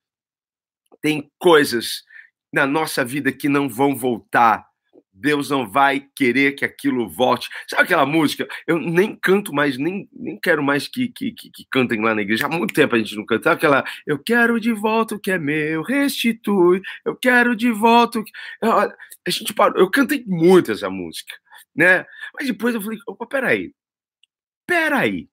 Tem 1.01 1.31
coisas 1.39 2.05
na 2.53 2.67
nossa 2.67 3.05
vida 3.05 3.33
que 3.33 3.49
não 3.49 3.69
vão 3.69 3.97
voltar 3.97 4.72
Deus 5.23 5.49
não 5.49 5.71
vai 5.71 6.05
querer 6.17 6.53
que 6.53 6.65
aquilo 6.65 7.09
volte. 7.09 7.49
Sabe 7.69 7.85
aquela 7.85 8.05
música? 8.05 8.47
Eu 8.67 8.79
nem 8.79 9.15
canto 9.17 9.55
mais, 9.55 9.79
nem, 9.79 10.09
nem 10.13 10.39
quero 10.41 10.63
mais 10.63 10.89
que, 10.89 11.09
que, 11.09 11.31
que, 11.33 11.51
que 11.51 11.65
cantem 11.71 12.03
lá 12.03 12.15
na 12.15 12.23
igreja. 12.23 12.47
Há 12.47 12.51
muito 12.51 12.75
tempo 12.75 12.97
a 12.97 12.99
gente 12.99 13.15
não 13.15 13.25
canta. 13.25 13.45
Sabe 13.45 13.57
aquela, 13.57 13.85
eu 14.05 14.19
quero 14.19 14.61
de 14.61 14.73
volta 14.73 15.15
o 15.15 15.21
que 15.21 15.31
é 15.31 15.39
meu, 15.39 15.83
restitui, 15.83 16.83
eu 17.05 17.17
quero 17.17 17.55
de 17.55 17.71
volta 17.71 18.19
o 18.19 18.25
que... 18.25 18.33
A 18.63 19.31
gente 19.31 19.55
parou, 19.55 19.79
eu 19.79 19.89
cantei 19.89 20.25
muito 20.27 20.73
essa 20.73 20.91
música, 20.91 21.33
né? 21.75 22.05
Mas 22.35 22.49
depois 22.49 22.75
eu 22.75 22.83
falei, 22.83 22.99
opa, 23.07 23.25
peraí, 23.25 23.73
peraí, 24.67 25.29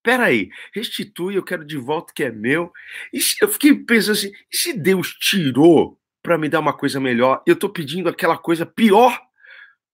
peraí, 0.00 0.50
restitui, 0.72 1.34
eu 1.34 1.42
quero 1.42 1.64
de 1.64 1.76
volta 1.76 2.12
o 2.12 2.14
que 2.14 2.22
é 2.22 2.30
meu. 2.30 2.72
E 3.12 3.18
eu 3.42 3.48
fiquei 3.48 3.74
pensando 3.74 4.12
assim, 4.12 4.32
e 4.52 4.56
se 4.56 4.72
Deus 4.72 5.12
tirou 5.14 5.98
para 6.24 6.38
me 6.38 6.48
dar 6.48 6.60
uma 6.60 6.72
coisa 6.72 6.98
melhor. 6.98 7.42
Eu 7.46 7.52
estou 7.52 7.68
pedindo 7.68 8.08
aquela 8.08 8.38
coisa 8.38 8.64
pior, 8.64 9.20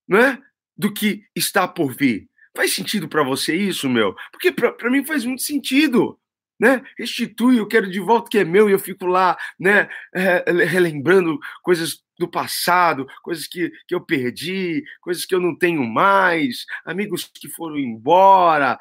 né? 0.08 0.38
Do 0.76 0.94
que 0.94 1.24
está 1.34 1.66
por 1.66 1.92
vir. 1.92 2.30
Faz 2.56 2.72
sentido 2.72 3.08
para 3.08 3.24
você 3.24 3.54
isso, 3.54 3.90
meu? 3.90 4.14
Porque 4.30 4.52
para 4.52 4.90
mim 4.90 5.04
faz 5.04 5.24
muito 5.24 5.42
sentido. 5.42 6.16
Né? 6.60 6.82
Restitui, 6.98 7.56
eu 7.58 7.66
quero 7.66 7.90
de 7.90 7.98
volta 7.98 8.26
o 8.26 8.30
que 8.30 8.38
é 8.38 8.44
meu, 8.44 8.68
e 8.68 8.72
eu 8.72 8.78
fico 8.78 9.06
lá, 9.06 9.34
né, 9.58 9.88
relembrando 10.68 11.38
coisas 11.62 12.04
do 12.18 12.28
passado, 12.28 13.06
coisas 13.22 13.46
que, 13.46 13.72
que 13.88 13.94
eu 13.94 14.00
perdi, 14.02 14.84
coisas 15.00 15.24
que 15.24 15.34
eu 15.34 15.40
não 15.40 15.56
tenho 15.56 15.82
mais, 15.82 16.66
amigos 16.84 17.24
que 17.34 17.48
foram 17.48 17.78
embora, 17.78 18.78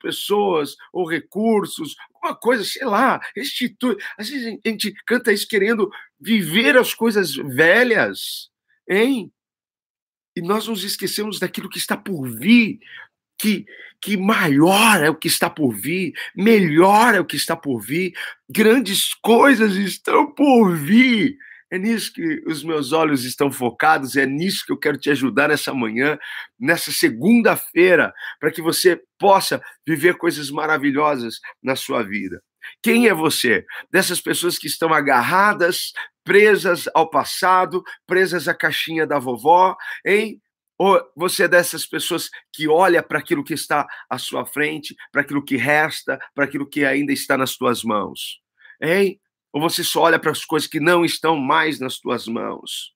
pessoas 0.00 0.74
ou 0.90 1.06
recursos, 1.06 1.94
alguma 2.14 2.34
coisa, 2.34 2.64
sei 2.64 2.86
lá, 2.86 3.20
restitui. 3.36 3.98
Às 4.16 4.30
vezes 4.30 4.58
a 4.64 4.68
gente 4.68 4.94
canta 5.06 5.30
isso 5.30 5.46
querendo 5.46 5.90
viver 6.18 6.78
as 6.78 6.94
coisas 6.94 7.34
velhas, 7.34 8.48
hein? 8.88 9.30
E 10.34 10.40
nós 10.40 10.66
nos 10.66 10.82
esquecemos 10.82 11.38
daquilo 11.38 11.68
que 11.68 11.78
está 11.78 11.96
por 11.96 12.26
vir, 12.26 12.78
que, 13.38 13.64
que 14.00 14.16
maior 14.16 15.02
é 15.02 15.08
o 15.08 15.14
que 15.14 15.28
está 15.28 15.48
por 15.48 15.74
vir, 15.74 16.12
melhor 16.34 17.14
é 17.14 17.20
o 17.20 17.24
que 17.24 17.36
está 17.36 17.56
por 17.56 17.80
vir, 17.80 18.12
grandes 18.48 19.14
coisas 19.14 19.76
estão 19.76 20.32
por 20.34 20.74
vir. 20.74 21.36
É 21.70 21.78
nisso 21.78 22.12
que 22.14 22.42
os 22.46 22.64
meus 22.64 22.92
olhos 22.92 23.24
estão 23.24 23.52
focados, 23.52 24.16
é 24.16 24.24
nisso 24.24 24.64
que 24.64 24.72
eu 24.72 24.78
quero 24.78 24.96
te 24.96 25.10
ajudar 25.10 25.48
nessa 25.48 25.74
manhã, 25.74 26.18
nessa 26.58 26.90
segunda-feira, 26.90 28.12
para 28.40 28.50
que 28.50 28.62
você 28.62 28.98
possa 29.18 29.60
viver 29.86 30.16
coisas 30.16 30.50
maravilhosas 30.50 31.40
na 31.62 31.76
sua 31.76 32.02
vida. 32.02 32.42
Quem 32.82 33.06
é 33.06 33.14
você? 33.14 33.66
Dessas 33.90 34.20
pessoas 34.20 34.58
que 34.58 34.66
estão 34.66 34.94
agarradas, 34.94 35.92
presas 36.24 36.88
ao 36.94 37.08
passado, 37.10 37.82
presas 38.06 38.48
à 38.48 38.54
caixinha 38.54 39.06
da 39.06 39.18
vovó, 39.18 39.76
hein? 40.04 40.40
Ou 40.78 41.02
você 41.16 41.44
é 41.44 41.48
dessas 41.48 41.84
pessoas 41.84 42.30
que 42.52 42.68
olha 42.68 43.02
para 43.02 43.18
aquilo 43.18 43.42
que 43.42 43.52
está 43.52 43.86
à 44.08 44.16
sua 44.16 44.46
frente, 44.46 44.94
para 45.10 45.22
aquilo 45.22 45.44
que 45.44 45.56
resta, 45.56 46.18
para 46.34 46.44
aquilo 46.44 46.68
que 46.68 46.84
ainda 46.84 47.12
está 47.12 47.36
nas 47.36 47.56
tuas 47.56 47.82
mãos? 47.82 48.40
Hein? 48.80 49.20
Ou 49.52 49.60
você 49.60 49.82
só 49.82 50.02
olha 50.02 50.20
para 50.20 50.30
as 50.30 50.44
coisas 50.44 50.68
que 50.68 50.78
não 50.78 51.04
estão 51.04 51.36
mais 51.36 51.80
nas 51.80 51.98
tuas 51.98 52.28
mãos? 52.28 52.94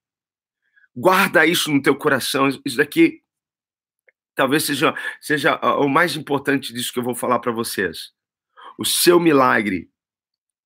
Guarda 0.95 1.45
isso 1.45 1.73
no 1.73 1.83
teu 1.83 1.97
coração. 1.97 2.49
Isso 2.65 2.77
daqui 2.77 3.23
talvez 4.35 4.62
seja, 4.65 4.95
seja 5.21 5.57
o 5.79 5.89
mais 5.89 6.17
importante 6.17 6.73
disso 6.73 6.93
que 6.93 6.99
eu 6.99 7.05
vou 7.05 7.15
falar 7.15 7.41
para 7.41 7.53
vocês. 7.53 8.12
O 8.79 8.85
seu 8.85 9.19
milagre. 9.19 9.91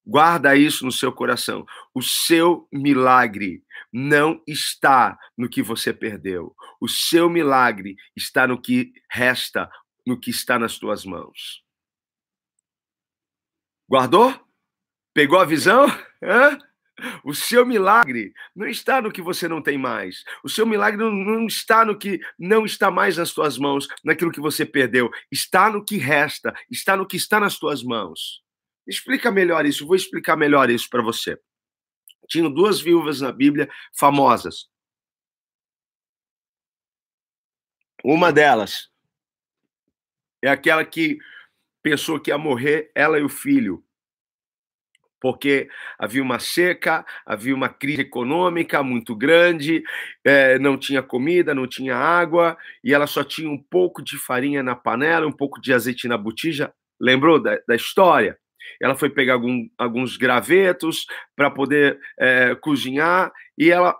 Guarda 0.04 0.54
isso 0.54 0.84
no 0.84 0.92
seu 0.92 1.12
coração. 1.12 1.64
O 1.94 2.02
seu 2.02 2.68
milagre 2.70 3.64
não 3.98 4.42
está 4.46 5.18
no 5.34 5.48
que 5.48 5.62
você 5.62 5.90
perdeu. 5.90 6.54
O 6.78 6.86
seu 6.86 7.30
milagre 7.30 7.96
está 8.14 8.46
no 8.46 8.60
que 8.60 8.92
resta, 9.10 9.70
no 10.06 10.20
que 10.20 10.28
está 10.28 10.58
nas 10.58 10.78
tuas 10.78 11.06
mãos. 11.06 11.64
Guardou? 13.88 14.38
Pegou 15.14 15.38
a 15.38 15.46
visão? 15.46 15.86
Hã? 16.22 16.58
O 17.24 17.34
seu 17.34 17.64
milagre 17.64 18.34
não 18.54 18.66
está 18.66 19.00
no 19.00 19.10
que 19.10 19.22
você 19.22 19.48
não 19.48 19.62
tem 19.62 19.78
mais. 19.78 20.24
O 20.44 20.48
seu 20.50 20.66
milagre 20.66 20.98
não, 20.98 21.46
está 21.46 21.82
no 21.82 21.98
que 21.98 22.20
não 22.38 22.66
está 22.66 22.90
mais 22.90 23.16
nas 23.16 23.32
tuas 23.32 23.56
mãos, 23.56 23.88
naquilo 24.04 24.30
que 24.30 24.40
você 24.40 24.66
perdeu. 24.66 25.10
Está 25.32 25.70
no 25.70 25.82
que 25.82 25.96
resta, 25.96 26.54
está 26.70 26.98
no 26.98 27.06
que 27.06 27.16
está 27.16 27.40
nas 27.40 27.58
tuas 27.58 27.82
mãos. 27.82 28.42
Explica 28.86 29.30
melhor 29.30 29.64
isso, 29.64 29.86
vou 29.86 29.96
explicar 29.96 30.36
melhor 30.36 30.68
isso 30.68 30.86
para 30.90 31.02
você. 31.02 31.38
Tinham 32.28 32.50
duas 32.52 32.80
viúvas 32.80 33.20
na 33.20 33.32
Bíblia 33.32 33.68
famosas. 33.96 34.68
Uma 38.04 38.32
delas 38.32 38.90
é 40.42 40.48
aquela 40.48 40.84
que 40.84 41.18
pensou 41.82 42.20
que 42.20 42.30
ia 42.30 42.38
morrer, 42.38 42.90
ela 42.94 43.18
e 43.18 43.22
o 43.22 43.28
filho 43.28 43.86
porque 45.20 45.68
havia 45.98 46.22
uma 46.22 46.38
seca, 46.38 47.04
havia 47.24 47.54
uma 47.54 47.68
crise 47.68 48.02
econômica 48.02 48.82
muito 48.82 49.16
grande, 49.16 49.82
é, 50.24 50.58
não 50.58 50.78
tinha 50.78 51.02
comida, 51.02 51.54
não 51.54 51.66
tinha 51.66 51.96
água, 51.96 52.56
e 52.84 52.94
ela 52.94 53.06
só 53.06 53.24
tinha 53.24 53.50
um 53.50 53.60
pouco 53.60 54.02
de 54.02 54.18
farinha 54.18 54.62
na 54.62 54.76
panela, 54.76 55.26
um 55.26 55.32
pouco 55.32 55.60
de 55.60 55.72
azeite 55.72 56.06
na 56.06 56.18
botija. 56.18 56.72
Lembrou 57.00 57.42
da, 57.42 57.58
da 57.66 57.74
história? 57.74 58.38
Ela 58.80 58.94
foi 58.94 59.10
pegar 59.10 59.34
algum, 59.34 59.68
alguns 59.78 60.16
gravetos 60.16 61.06
para 61.34 61.50
poder 61.50 61.98
é, 62.18 62.54
cozinhar 62.56 63.32
e 63.58 63.70
ela 63.70 63.96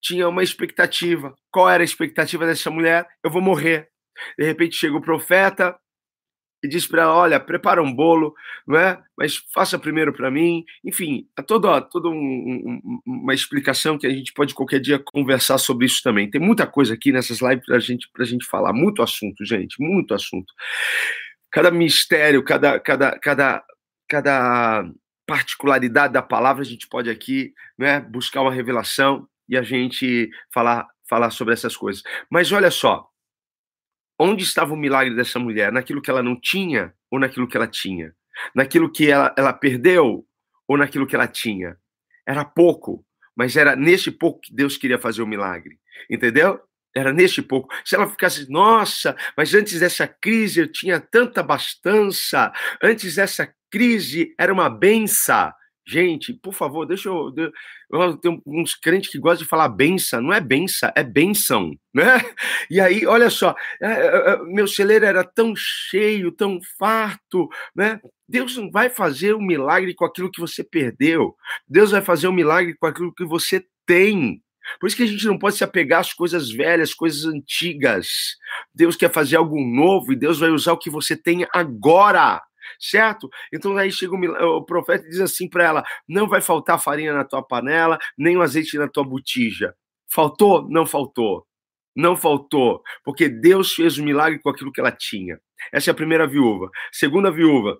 tinha 0.00 0.28
uma 0.28 0.42
expectativa. 0.42 1.34
Qual 1.50 1.68
era 1.68 1.82
a 1.82 1.84
expectativa 1.84 2.46
dessa 2.46 2.70
mulher? 2.70 3.06
Eu 3.22 3.30
vou 3.30 3.42
morrer. 3.42 3.88
De 4.38 4.44
repente 4.44 4.76
chega 4.76 4.96
o 4.96 5.00
profeta 5.00 5.76
e 6.62 6.68
diz 6.68 6.86
para 6.86 7.02
ela: 7.02 7.14
Olha, 7.14 7.40
prepara 7.40 7.82
um 7.82 7.92
bolo, 7.92 8.34
não 8.66 8.78
é? 8.78 9.02
mas 9.16 9.36
faça 9.52 9.78
primeiro 9.78 10.12
para 10.12 10.30
mim. 10.30 10.64
Enfim, 10.84 11.28
é 11.38 11.42
toda, 11.42 11.88
um, 12.04 12.10
um, 12.10 13.00
uma 13.06 13.34
explicação 13.34 13.98
que 13.98 14.06
a 14.06 14.10
gente 14.10 14.32
pode 14.32 14.54
qualquer 14.54 14.80
dia 14.80 14.98
conversar 14.98 15.58
sobre 15.58 15.86
isso 15.86 16.02
também. 16.02 16.30
Tem 16.30 16.40
muita 16.40 16.66
coisa 16.66 16.94
aqui 16.94 17.12
nessas 17.12 17.40
lives 17.40 17.64
para 17.64 17.78
gente, 17.78 18.08
a 18.18 18.24
gente 18.24 18.46
falar, 18.46 18.72
muito 18.72 19.02
assunto, 19.02 19.44
gente, 19.44 19.80
muito 19.80 20.14
assunto. 20.14 20.52
Cada 21.50 21.70
mistério, 21.70 22.42
cada, 22.44 22.78
cada, 22.78 23.18
cada, 23.18 23.64
cada 24.08 24.88
particularidade 25.26 26.12
da 26.12 26.22
palavra, 26.22 26.62
a 26.62 26.66
gente 26.66 26.86
pode 26.86 27.10
aqui 27.10 27.52
né, 27.76 28.00
buscar 28.00 28.42
uma 28.42 28.52
revelação 28.52 29.28
e 29.48 29.56
a 29.56 29.62
gente 29.62 30.30
falar, 30.52 30.86
falar 31.08 31.30
sobre 31.30 31.52
essas 31.52 31.76
coisas. 31.76 32.02
Mas 32.30 32.52
olha 32.52 32.70
só, 32.70 33.08
onde 34.18 34.44
estava 34.44 34.72
o 34.72 34.76
milagre 34.76 35.14
dessa 35.14 35.38
mulher? 35.38 35.72
Naquilo 35.72 36.00
que 36.00 36.10
ela 36.10 36.22
não 36.22 36.38
tinha 36.38 36.94
ou 37.10 37.18
naquilo 37.18 37.48
que 37.48 37.56
ela 37.56 37.66
tinha? 37.66 38.14
Naquilo 38.54 38.90
que 38.90 39.10
ela, 39.10 39.34
ela 39.36 39.52
perdeu 39.52 40.26
ou 40.68 40.76
naquilo 40.76 41.06
que 41.06 41.14
ela 41.14 41.26
tinha? 41.26 41.76
Era 42.26 42.44
pouco, 42.44 43.04
mas 43.36 43.56
era 43.56 43.76
nesse 43.76 44.10
pouco 44.10 44.40
que 44.40 44.54
Deus 44.54 44.76
queria 44.76 44.98
fazer 44.98 45.22
o 45.22 45.26
milagre. 45.26 45.78
Entendeu? 46.08 46.60
Era 46.94 47.12
neste 47.12 47.42
pouco. 47.42 47.72
Se 47.84 47.94
ela 47.94 48.08
ficasse, 48.08 48.50
nossa, 48.50 49.14
mas 49.36 49.54
antes 49.54 49.80
dessa 49.80 50.08
crise 50.08 50.60
eu 50.60 50.72
tinha 50.72 50.98
tanta 50.98 51.40
abastança, 51.40 52.52
antes 52.82 53.16
dessa 53.16 53.52
crise 53.76 54.34
era 54.38 54.50
uma 54.50 54.70
benção. 54.70 55.52
Gente, 55.86 56.32
por 56.32 56.52
favor, 56.52 56.86
deixa 56.86 57.10
eu. 57.10 57.32
Eu 57.92 58.16
tenho 58.16 58.42
uns 58.44 58.74
crentes 58.74 59.10
que 59.10 59.18
gostam 59.18 59.44
de 59.44 59.48
falar 59.48 59.68
benção. 59.68 60.20
Não 60.20 60.32
é 60.32 60.40
benção, 60.40 60.90
é 60.96 61.04
benção, 61.04 61.72
né? 61.94 62.04
E 62.70 62.80
aí, 62.80 63.06
olha 63.06 63.30
só, 63.30 63.54
é, 63.80 63.86
é, 63.86 64.30
é, 64.32 64.42
meu 64.44 64.66
celeiro 64.66 65.04
era 65.04 65.22
tão 65.22 65.54
cheio, 65.54 66.32
tão 66.32 66.58
farto, 66.78 67.48
né? 67.76 68.00
Deus 68.28 68.56
não 68.56 68.68
vai 68.70 68.88
fazer 68.88 69.34
um 69.34 69.46
milagre 69.46 69.94
com 69.94 70.04
aquilo 70.04 70.32
que 70.32 70.40
você 70.40 70.64
perdeu. 70.64 71.36
Deus 71.68 71.92
vai 71.92 72.00
fazer 72.00 72.26
um 72.26 72.32
milagre 72.32 72.74
com 72.74 72.86
aquilo 72.86 73.14
que 73.14 73.24
você 73.24 73.64
tem. 73.86 74.42
Por 74.80 74.86
isso 74.86 74.96
que 74.96 75.04
a 75.04 75.06
gente 75.06 75.26
não 75.26 75.38
pode 75.38 75.56
se 75.56 75.62
apegar 75.62 76.00
às 76.00 76.12
coisas 76.12 76.50
velhas, 76.50 76.94
coisas 76.94 77.26
antigas. 77.26 78.08
Deus 78.74 78.96
quer 78.96 79.12
fazer 79.12 79.36
algo 79.36 79.60
novo 79.60 80.12
e 80.12 80.16
Deus 80.16 80.40
vai 80.40 80.50
usar 80.50 80.72
o 80.72 80.78
que 80.78 80.90
você 80.90 81.16
tem 81.16 81.46
agora 81.52 82.42
certo? 82.78 83.28
Então 83.52 83.76
aí 83.76 83.90
chega 83.90 84.14
o, 84.14 84.56
o 84.58 84.64
profeta 84.64 85.06
e 85.06 85.10
diz 85.10 85.20
assim 85.20 85.48
para 85.48 85.64
ela: 85.64 85.84
não 86.08 86.28
vai 86.28 86.40
faltar 86.40 86.82
farinha 86.82 87.12
na 87.12 87.24
tua 87.24 87.42
panela, 87.42 87.98
nem 88.16 88.36
o 88.36 88.42
azeite 88.42 88.78
na 88.78 88.88
tua 88.88 89.04
botija. 89.04 89.74
Faltou? 90.08 90.68
Não 90.68 90.86
faltou. 90.86 91.46
Não 91.96 92.14
faltou, 92.14 92.82
porque 93.02 93.26
Deus 93.26 93.72
fez 93.72 93.96
o 93.96 94.02
um 94.02 94.04
milagre 94.04 94.38
com 94.38 94.50
aquilo 94.50 94.70
que 94.70 94.80
ela 94.80 94.92
tinha. 94.92 95.40
Essa 95.72 95.90
é 95.90 95.92
a 95.92 95.94
primeira 95.94 96.26
viúva. 96.26 96.70
Segunda 96.92 97.30
viúva, 97.30 97.78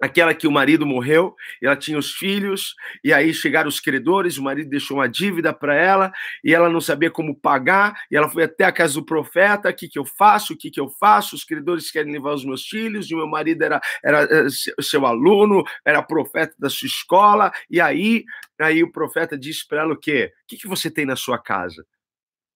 aquela 0.00 0.34
que 0.34 0.46
o 0.46 0.52
marido 0.52 0.86
morreu, 0.86 1.36
ela 1.62 1.76
tinha 1.76 1.98
os 1.98 2.12
filhos, 2.12 2.74
e 3.04 3.12
aí 3.12 3.34
chegaram 3.34 3.68
os 3.68 3.80
credores, 3.80 4.38
o 4.38 4.42
marido 4.42 4.70
deixou 4.70 4.96
uma 4.96 5.08
dívida 5.08 5.52
para 5.52 5.74
ela, 5.74 6.12
e 6.42 6.54
ela 6.54 6.70
não 6.70 6.80
sabia 6.80 7.10
como 7.10 7.38
pagar, 7.38 7.94
e 8.10 8.16
ela 8.16 8.28
foi 8.28 8.44
até 8.44 8.64
a 8.64 8.72
casa 8.72 8.94
do 8.94 9.04
profeta, 9.04 9.68
o 9.68 9.74
que, 9.74 9.88
que 9.88 9.98
eu 9.98 10.04
faço, 10.04 10.54
o 10.54 10.56
que, 10.56 10.70
que 10.70 10.80
eu 10.80 10.88
faço, 10.88 11.36
os 11.36 11.44
credores 11.44 11.90
querem 11.90 12.12
levar 12.12 12.32
os 12.32 12.44
meus 12.44 12.66
filhos, 12.66 13.10
e 13.10 13.14
o 13.14 13.18
meu 13.18 13.26
marido 13.26 13.62
era, 13.62 13.80
era 14.02 14.22
eh, 14.22 14.46
seu 14.80 15.04
aluno, 15.04 15.62
era 15.84 16.02
profeta 16.02 16.54
da 16.58 16.70
sua 16.70 16.86
escola, 16.86 17.52
e 17.68 17.80
aí, 17.80 18.24
aí 18.58 18.82
o 18.82 18.90
profeta 18.90 19.36
disse 19.36 19.66
para 19.68 19.82
ela 19.82 19.92
o 19.92 19.98
quê? 19.98 20.32
O 20.44 20.46
que, 20.48 20.56
que 20.56 20.68
você 20.68 20.90
tem 20.90 21.04
na 21.04 21.16
sua 21.16 21.38
casa? 21.38 21.82
O 21.82 21.86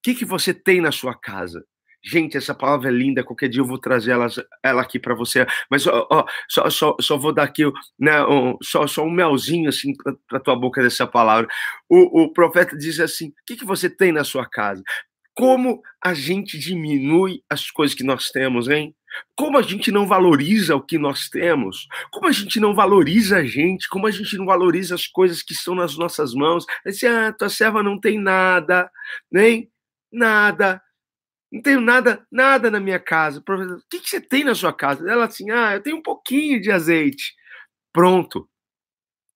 que, 0.03 0.15
que 0.15 0.25
você 0.25 0.53
tem 0.53 0.81
na 0.81 0.91
sua 0.91 1.15
casa? 1.15 1.65
Gente, 2.07 2.37
essa 2.37 2.53
palavra 2.53 2.89
é 2.89 2.91
linda. 2.91 3.23
Qualquer 3.23 3.49
dia 3.49 3.61
eu 3.61 3.65
vou 3.65 3.79
trazer 3.79 4.11
ela, 4.11 4.27
ela 4.63 4.81
aqui 4.83 4.99
para 4.99 5.15
você. 5.15 5.45
Mas 5.69 5.87
ó, 5.87 6.07
ó, 6.11 6.25
só, 6.47 6.69
só, 6.69 6.95
só 7.01 7.17
vou 7.17 7.33
dar 7.33 7.43
aqui 7.43 7.63
né, 7.99 8.23
um, 8.25 8.55
só, 8.61 8.85
só 8.85 9.03
um 9.03 9.09
melzinho 9.09 9.67
assim 9.67 9.93
para 10.27 10.39
tua 10.39 10.55
boca 10.55 10.83
dessa 10.83 11.07
palavra. 11.07 11.47
O, 11.89 12.23
o 12.23 12.33
profeta 12.33 12.77
diz 12.77 12.99
assim: 12.99 13.29
o 13.29 13.33
que, 13.47 13.55
que 13.55 13.65
você 13.65 13.89
tem 13.89 14.11
na 14.11 14.23
sua 14.23 14.45
casa? 14.47 14.83
Como 15.33 15.81
a 16.03 16.13
gente 16.13 16.59
diminui 16.59 17.41
as 17.49 17.71
coisas 17.71 17.95
que 17.95 18.03
nós 18.03 18.29
temos, 18.29 18.69
hein? 18.69 18.95
Como 19.35 19.57
a 19.57 19.61
gente 19.61 19.91
não 19.91 20.05
valoriza 20.05 20.75
o 20.75 20.81
que 20.81 20.97
nós 20.97 21.27
temos? 21.27 21.87
Como 22.11 22.27
a 22.27 22.31
gente 22.31 22.59
não 22.59 22.75
valoriza 22.75 23.37
a 23.37 23.43
gente? 23.43 23.89
Como 23.89 24.05
a 24.05 24.11
gente 24.11 24.37
não 24.37 24.45
valoriza 24.45 24.93
as 24.93 25.07
coisas 25.07 25.41
que 25.41 25.53
estão 25.53 25.73
nas 25.73 25.97
nossas 25.97 26.33
mãos? 26.33 26.65
Assim, 26.85 27.07
ah, 27.07 27.33
tua 27.33 27.49
serva 27.49 27.81
não 27.81 27.99
tem 27.99 28.19
nada, 28.19 28.89
nem 29.31 29.69
nada 30.11 30.81
não 31.55 31.61
tenho 31.61 31.79
nada, 31.79 32.27
nada 32.29 32.69
na 32.69 32.81
minha 32.81 32.99
casa. 32.99 33.39
O 33.39 33.89
que, 33.89 34.01
que 34.01 34.09
você 34.09 34.19
tem 34.19 34.43
na 34.43 34.53
sua 34.53 34.73
casa? 34.73 35.09
Ela 35.09 35.25
assim, 35.25 35.49
ah, 35.51 35.75
eu 35.75 35.81
tenho 35.81 35.95
um 35.95 36.01
pouquinho 36.01 36.59
de 36.59 36.69
azeite. 36.69 37.33
Pronto. 37.93 38.49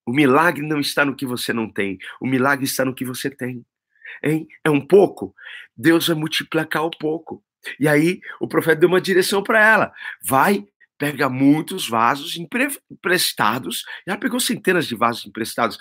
O 0.05 0.11
milagre 0.11 0.67
não 0.67 0.81
está 0.81 1.05
no 1.05 1.15
que 1.15 1.25
você 1.25 1.53
não 1.53 1.71
tem. 1.71 1.97
O 2.19 2.27
milagre 2.27 2.65
está 2.65 2.83
no 2.83 2.93
que 2.93 3.05
você 3.05 3.29
tem. 3.29 3.65
Hein? 4.21 4.45
É 4.65 4.69
um 4.69 4.85
pouco. 4.85 5.33
Deus 5.77 6.07
vai 6.07 6.17
multiplicar 6.17 6.83
o 6.83 6.91
pouco. 6.91 7.41
E 7.79 7.87
aí 7.87 8.19
o 8.41 8.49
profeta 8.49 8.81
deu 8.81 8.89
uma 8.89 8.99
direção 8.99 9.41
para 9.41 9.65
ela. 9.65 9.93
Vai, 10.21 10.67
pega 10.97 11.29
muitos 11.29 11.87
vasos 11.87 12.35
emprestados. 12.35 13.85
Ela 14.05 14.17
pegou 14.17 14.41
centenas 14.41 14.87
de 14.87 14.95
vasos 14.95 15.25
emprestados 15.25 15.77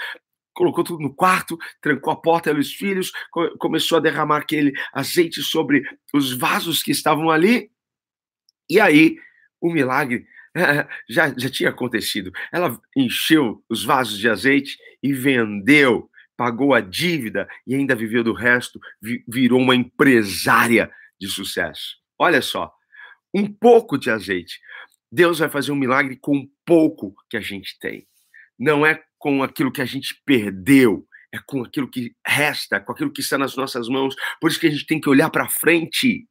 colocou 0.59 0.83
tudo 0.83 1.01
no 1.01 1.15
quarto, 1.15 1.57
trancou 1.81 2.13
a 2.13 2.17
porta 2.17 2.53
dos 2.53 2.75
filhos, 2.75 3.13
começou 3.61 3.99
a 3.99 4.01
derramar 4.01 4.39
aquele 4.39 4.73
azeite 4.93 5.41
sobre 5.41 5.85
os 6.13 6.33
vasos 6.33 6.83
que 6.83 6.91
estavam 6.91 7.31
ali. 7.31 7.71
E 8.69 8.81
aí, 8.81 9.17
o 9.61 9.73
milagre 9.73 10.27
já, 11.09 11.33
já 11.39 11.49
tinha 11.49 11.71
acontecido. 11.71 12.33
Ela 12.53 12.77
encheu 12.97 13.65
os 13.69 13.85
vasos 13.85 14.19
de 14.19 14.29
azeite 14.29 14.77
e 15.01 15.13
vendeu, 15.13 16.11
pagou 16.37 16.75
a 16.75 16.81
dívida 16.81 17.49
e 17.65 17.77
ainda 17.77 17.95
viveu 17.95 18.25
do 18.25 18.33
resto, 18.33 18.81
virou 19.29 19.61
uma 19.61 19.77
empresária 19.77 20.91
de 21.21 21.29
sucesso. 21.29 21.99
Olha 22.19 22.43
só, 22.43 22.73
um 23.33 23.47
pouco 23.47 23.97
de 23.97 24.11
azeite. 24.11 24.59
Deus 25.11 25.39
vai 25.39 25.49
fazer 25.49 25.71
um 25.71 25.77
milagre 25.77 26.17
com 26.17 26.51
pouco 26.67 27.15
que 27.31 27.37
a 27.37 27.41
gente 27.41 27.79
tem. 27.79 28.09
Não 28.59 28.85
é 28.85 29.01
com 29.19 29.43
aquilo 29.43 29.73
que 29.73 29.83
a 29.83 29.87
gente 29.87 30.21
perdeu, 30.25 31.07
é 31.33 31.39
com 31.47 31.63
aquilo 31.63 31.89
que 31.89 32.15
resta, 32.27 32.81
com 32.81 32.93
aquilo 32.93 33.13
que 33.13 33.21
está 33.21 33.37
nas 33.37 33.57
nossas 33.57 33.89
mãos. 33.89 34.15
Por 34.41 34.51
isso 34.51 34.61
que 34.61 34.67
a 34.67 34.71
gente 34.71 34.87
tem 34.87 35.01
que 35.01 35.09
olhar 35.09 35.31
para 35.31 35.49
frente, 35.49 36.27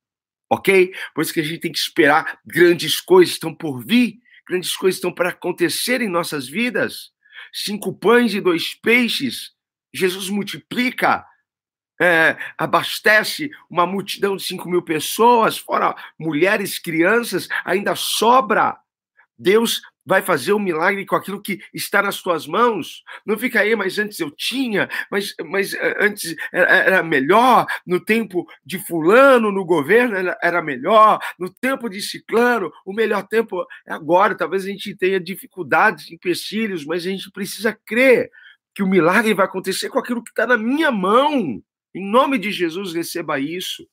ok? 0.49 0.91
Por 1.13 1.21
isso 1.21 1.33
que 1.33 1.39
a 1.39 1.43
gente 1.43 1.59
tem 1.59 1.71
que 1.71 1.77
esperar 1.77 2.39
grandes 2.45 2.99
coisas 2.99 3.35
estão 3.35 3.53
por 3.53 3.85
vir, 3.85 4.17
grandes 4.47 4.75
coisas 4.75 4.97
estão 4.97 5.13
para 5.13 5.29
acontecer 5.29 6.01
em 6.01 6.09
nossas 6.09 6.47
vidas. 6.47 7.11
Cinco 7.53 7.93
pães 7.93 8.33
e 8.33 8.41
dois 8.41 8.73
peixes, 8.73 9.51
Jesus 9.93 10.29
multiplica, 10.29 11.25
é, 11.99 12.37
abastece 12.57 13.49
uma 13.69 13.85
multidão 13.85 14.35
de 14.35 14.43
cinco 14.43 14.69
mil 14.69 14.81
pessoas, 14.81 15.57
fora 15.57 15.95
mulheres, 16.19 16.79
crianças, 16.79 17.47
ainda 17.65 17.95
sobra. 17.95 18.77
Deus 19.37 19.81
vai 20.07 20.21
fazer 20.21 20.53
um 20.53 20.59
milagre 20.59 21.05
com 21.05 21.17
aquilo 21.17 21.41
que 21.41 21.59
está 21.73 22.01
nas 22.01 22.21
tuas 22.21 22.47
mãos. 22.47 23.03
Não 23.25 23.37
fica 23.37 23.59
aí, 23.59 23.75
mas 23.75 23.99
antes 23.99 24.17
eu 24.21 24.31
tinha, 24.31 24.87
mas, 25.11 25.35
mas 25.45 25.73
eh, 25.73 25.97
antes 25.99 26.33
era 26.53 27.03
melhor, 27.03 27.65
no 27.85 27.99
tempo 27.99 28.47
de 28.65 28.79
fulano, 28.79 29.51
no 29.51 29.65
governo 29.65 30.33
era 30.41 30.61
melhor, 30.61 31.19
no 31.37 31.53
tempo 31.53 31.89
de 31.89 32.01
ciclano, 32.01 32.71
o 32.85 32.93
melhor 32.93 33.27
tempo 33.27 33.67
é 33.85 33.91
agora. 33.91 34.33
Talvez 34.33 34.63
a 34.63 34.69
gente 34.69 34.95
tenha 34.95 35.19
dificuldades, 35.19 36.09
empecilhos, 36.09 36.85
mas 36.85 37.05
a 37.05 37.09
gente 37.09 37.29
precisa 37.29 37.77
crer 37.85 38.31
que 38.73 38.81
o 38.81 38.87
milagre 38.87 39.33
vai 39.33 39.45
acontecer 39.45 39.89
com 39.89 39.99
aquilo 39.99 40.23
que 40.23 40.29
está 40.29 40.47
na 40.47 40.57
minha 40.57 40.89
mão. 40.89 41.61
Em 41.93 42.09
nome 42.09 42.37
de 42.37 42.49
Jesus, 42.49 42.93
receba 42.93 43.39
isso. 43.39 43.85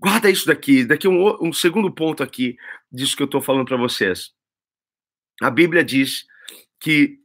Guarda 0.00 0.30
isso 0.30 0.46
daqui, 0.46 0.84
daqui 0.84 1.08
um, 1.08 1.36
um 1.42 1.52
segundo 1.52 1.92
ponto 1.92 2.22
aqui 2.22 2.56
disso 2.90 3.16
que 3.16 3.22
eu 3.22 3.26
estou 3.26 3.40
falando 3.40 3.66
para 3.66 3.76
vocês. 3.76 4.32
A 5.42 5.50
Bíblia 5.50 5.84
diz 5.84 6.24
que 6.80 7.18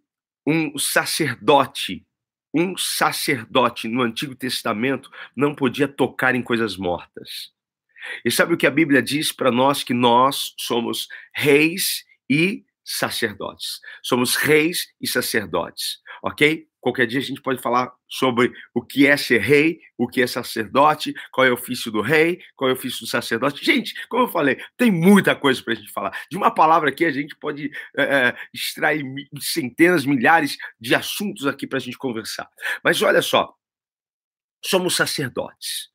um 0.45 0.77
sacerdote, 0.77 2.05
um 2.53 2.75
sacerdote 2.77 3.88
no 3.88 4.01
Antigo 4.01 4.36
Testamento 4.36 5.09
não 5.36 5.53
podia 5.53 5.88
tocar 5.88 6.36
em 6.36 6.41
coisas 6.41 6.75
mortas. 6.75 7.51
E 8.25 8.31
sabe 8.31 8.53
o 8.53 8.57
que 8.57 8.67
a 8.67 8.71
Bíblia 8.71 9.01
diz 9.01 9.31
para 9.31 9.51
nós 9.51 9.83
que 9.83 9.93
nós 9.93 10.53
somos 10.57 11.07
reis 11.33 12.03
e 12.29 12.65
sacerdotes. 12.83 13.79
Somos 14.01 14.36
reis 14.36 14.88
e 14.99 15.07
sacerdotes, 15.07 15.99
ok? 16.21 16.67
Qualquer 16.83 17.07
dia 17.07 17.21
a 17.21 17.23
gente 17.23 17.41
pode 17.41 17.61
falar 17.61 17.93
sobre 18.09 18.51
o 18.73 18.81
que 18.81 19.07
é 19.07 19.15
ser 19.15 19.39
rei, 19.39 19.79
o 19.97 20.05
que 20.05 20.21
é 20.21 20.27
sacerdote, 20.27 21.13
qual 21.31 21.47
é 21.47 21.49
o 21.49 21.53
ofício 21.53 21.89
do 21.89 22.01
rei, 22.01 22.41
qual 22.57 22.69
é 22.69 22.73
o 22.73 22.75
ofício 22.75 22.99
do 22.99 23.07
sacerdote. 23.07 23.63
Gente, 23.63 23.93
como 24.09 24.23
eu 24.23 24.27
falei, 24.27 24.61
tem 24.75 24.91
muita 24.91 25.33
coisa 25.33 25.63
para 25.63 25.71
a 25.71 25.75
gente 25.77 25.93
falar. 25.93 26.11
De 26.29 26.35
uma 26.35 26.53
palavra 26.53 26.89
aqui, 26.89 27.05
a 27.05 27.11
gente 27.11 27.37
pode 27.37 27.71
é, 27.97 28.35
extrair 28.53 29.01
centenas, 29.39 30.05
milhares 30.05 30.57
de 30.77 30.93
assuntos 30.93 31.47
aqui 31.47 31.65
para 31.65 31.77
a 31.77 31.81
gente 31.81 31.97
conversar. 31.97 32.49
Mas 32.83 33.01
olha 33.01 33.21
só, 33.21 33.55
somos 34.61 34.93
sacerdotes, 34.93 35.89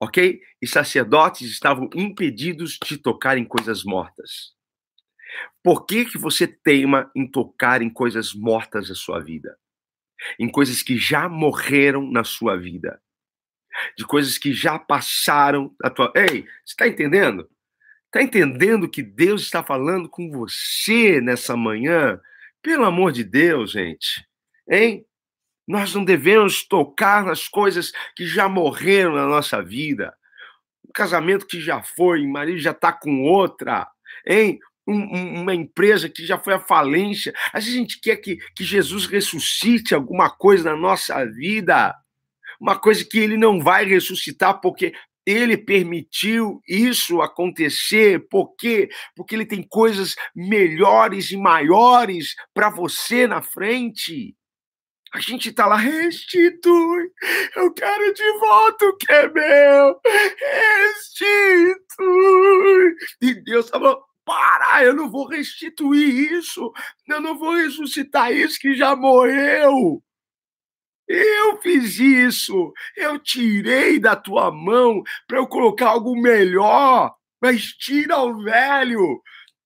ok? 0.00 0.40
E 0.62 0.66
sacerdotes 0.66 1.50
estavam 1.50 1.90
impedidos 1.94 2.78
de 2.82 2.96
tocar 2.96 3.36
em 3.36 3.44
coisas 3.44 3.84
mortas. 3.84 4.54
Por 5.62 5.84
que, 5.84 6.06
que 6.06 6.16
você 6.16 6.46
teima 6.46 7.10
em 7.14 7.30
tocar 7.30 7.82
em 7.82 7.90
coisas 7.90 8.32
mortas 8.32 8.88
da 8.88 8.94
sua 8.94 9.20
vida? 9.20 9.54
Em 10.38 10.48
coisas 10.48 10.82
que 10.82 10.96
já 10.96 11.28
morreram 11.28 12.10
na 12.10 12.24
sua 12.24 12.56
vida, 12.56 13.00
de 13.96 14.04
coisas 14.04 14.38
que 14.38 14.52
já 14.52 14.78
passaram 14.78 15.74
na 15.82 15.90
tua. 15.90 16.12
Ei, 16.14 16.42
você 16.64 16.72
está 16.72 16.88
entendendo? 16.88 17.48
Está 18.06 18.22
entendendo 18.22 18.88
que 18.90 19.02
Deus 19.02 19.42
está 19.42 19.62
falando 19.62 20.08
com 20.08 20.30
você 20.30 21.20
nessa 21.20 21.56
manhã? 21.56 22.20
Pelo 22.60 22.84
amor 22.84 23.12
de 23.12 23.22
Deus, 23.22 23.72
gente, 23.72 24.26
hein? 24.68 25.06
Nós 25.66 25.94
não 25.94 26.04
devemos 26.04 26.66
tocar 26.66 27.24
nas 27.24 27.46
coisas 27.46 27.92
que 28.16 28.26
já 28.26 28.48
morreram 28.48 29.14
na 29.14 29.26
nossa 29.26 29.62
vida. 29.62 30.12
O 30.82 30.92
casamento 30.92 31.46
que 31.46 31.60
já 31.60 31.80
foi, 31.80 32.26
o 32.26 32.28
marido 32.28 32.58
já 32.58 32.72
está 32.72 32.92
com 32.92 33.22
outra, 33.22 33.88
hein? 34.26 34.58
Um, 34.86 35.42
uma 35.42 35.54
empresa 35.54 36.08
que 36.08 36.26
já 36.26 36.38
foi 36.38 36.54
à 36.54 36.60
falência. 36.60 37.32
A 37.52 37.60
gente 37.60 38.00
quer 38.00 38.16
que, 38.16 38.36
que 38.54 38.64
Jesus 38.64 39.06
ressuscite 39.06 39.94
alguma 39.94 40.30
coisa 40.30 40.70
na 40.70 40.76
nossa 40.76 41.24
vida, 41.24 41.94
uma 42.60 42.78
coisa 42.78 43.04
que 43.04 43.18
ele 43.18 43.36
não 43.36 43.60
vai 43.60 43.84
ressuscitar 43.84 44.60
porque 44.60 44.92
ele 45.26 45.56
permitiu 45.56 46.60
isso 46.68 47.20
acontecer. 47.20 48.26
Por 48.28 48.54
quê? 48.56 48.88
Porque 49.14 49.34
ele 49.34 49.46
tem 49.46 49.62
coisas 49.62 50.14
melhores 50.34 51.30
e 51.30 51.36
maiores 51.36 52.34
para 52.52 52.70
você 52.70 53.26
na 53.26 53.42
frente. 53.42 54.34
A 55.12 55.18
gente 55.18 55.48
está 55.48 55.66
lá, 55.66 55.76
restitui, 55.76 57.10
eu 57.56 57.72
quero 57.72 58.14
de 58.14 58.38
volta 58.38 58.86
o 58.86 58.96
que 58.96 59.12
é 59.12 59.28
meu, 59.28 60.00
restitui. 61.98 62.94
E 63.20 63.34
Deus 63.42 63.68
falou, 63.68 64.00
para, 64.30 64.84
eu 64.84 64.94
não 64.94 65.10
vou 65.10 65.26
restituir 65.26 66.32
isso, 66.34 66.72
eu 67.08 67.20
não 67.20 67.36
vou 67.36 67.56
ressuscitar 67.56 68.30
isso 68.30 68.60
que 68.60 68.76
já 68.76 68.94
morreu. 68.94 70.00
Eu 71.08 71.60
fiz 71.60 71.98
isso, 71.98 72.72
eu 72.96 73.18
tirei 73.18 73.98
da 73.98 74.14
tua 74.14 74.52
mão 74.52 75.02
para 75.26 75.38
eu 75.38 75.48
colocar 75.48 75.88
algo 75.88 76.14
melhor, 76.14 77.12
mas 77.42 77.72
tira 77.72 78.18
o 78.18 78.40
velho, 78.44 79.20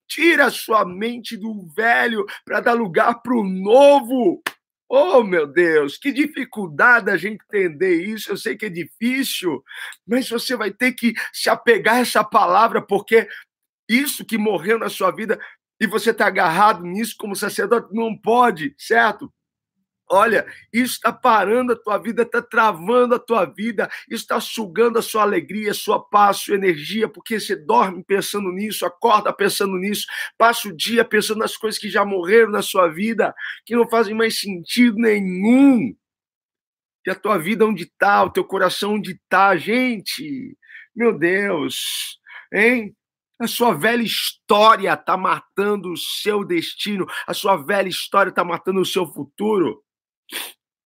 tira 0.08 0.46
a 0.46 0.50
sua 0.50 0.86
mente 0.86 1.36
do 1.36 1.66
velho 1.76 2.24
para 2.42 2.60
dar 2.60 2.72
lugar 2.72 3.20
para 3.20 3.34
o 3.34 3.44
novo. 3.44 4.42
Oh, 4.88 5.22
meu 5.22 5.46
Deus, 5.46 5.98
que 5.98 6.12
dificuldade 6.12 7.10
a 7.10 7.16
gente 7.16 7.42
entender 7.44 8.02
isso. 8.02 8.30
Eu 8.30 8.36
sei 8.36 8.56
que 8.56 8.66
é 8.66 8.70
difícil, 8.70 9.62
mas 10.06 10.28
você 10.28 10.56
vai 10.56 10.70
ter 10.70 10.92
que 10.92 11.12
se 11.32 11.50
apegar 11.50 11.96
a 11.96 12.00
essa 12.00 12.22
palavra, 12.22 12.80
porque 12.80 13.28
isso 13.88 14.24
que 14.24 14.38
morreu 14.38 14.78
na 14.78 14.88
sua 14.88 15.10
vida 15.10 15.38
e 15.80 15.86
você 15.86 16.10
está 16.10 16.26
agarrado 16.26 16.82
nisso 16.84 17.14
como 17.18 17.36
sacerdote, 17.36 17.88
não 17.92 18.16
pode, 18.16 18.74
certo? 18.78 19.32
Olha, 20.10 20.46
isso 20.72 20.94
está 20.94 21.12
parando 21.12 21.72
a 21.72 21.76
tua 21.76 21.98
vida, 21.98 22.22
está 22.22 22.42
travando 22.42 23.14
a 23.14 23.18
tua 23.18 23.46
vida, 23.46 23.90
está 24.08 24.38
sugando 24.38 24.98
a 24.98 25.02
sua 25.02 25.22
alegria, 25.22 25.70
a 25.70 25.74
sua 25.74 25.98
paz, 25.98 26.36
a 26.36 26.40
sua 26.40 26.54
energia, 26.56 27.08
porque 27.08 27.40
você 27.40 27.56
dorme 27.56 28.04
pensando 28.04 28.52
nisso, 28.52 28.84
acorda 28.84 29.32
pensando 29.32 29.76
nisso, 29.76 30.06
passa 30.36 30.68
o 30.68 30.76
dia 30.76 31.04
pensando 31.04 31.38
nas 31.38 31.56
coisas 31.56 31.80
que 31.80 31.88
já 31.88 32.04
morreram 32.04 32.50
na 32.50 32.60
sua 32.60 32.88
vida, 32.88 33.34
que 33.64 33.74
não 33.74 33.88
fazem 33.88 34.14
mais 34.14 34.38
sentido 34.38 34.98
nenhum. 34.98 35.96
E 37.06 37.10
a 37.10 37.14
tua 37.14 37.38
vida 37.38 37.66
onde 37.66 37.84
está, 37.84 38.24
o 38.24 38.30
teu 38.30 38.44
coração 38.44 38.94
onde 38.94 39.12
está, 39.12 39.56
gente? 39.56 40.56
Meu 40.94 41.18
Deus, 41.18 42.18
hein? 42.52 42.94
A 43.38 43.46
sua 43.48 43.74
velha 43.74 44.02
história 44.02 44.92
está 44.92 45.16
matando 45.16 45.92
o 45.92 45.96
seu 45.96 46.44
destino. 46.44 47.06
A 47.26 47.34
sua 47.34 47.56
velha 47.56 47.88
história 47.88 48.30
está 48.30 48.44
matando 48.44 48.80
o 48.80 48.86
seu 48.86 49.06
futuro. 49.06 49.82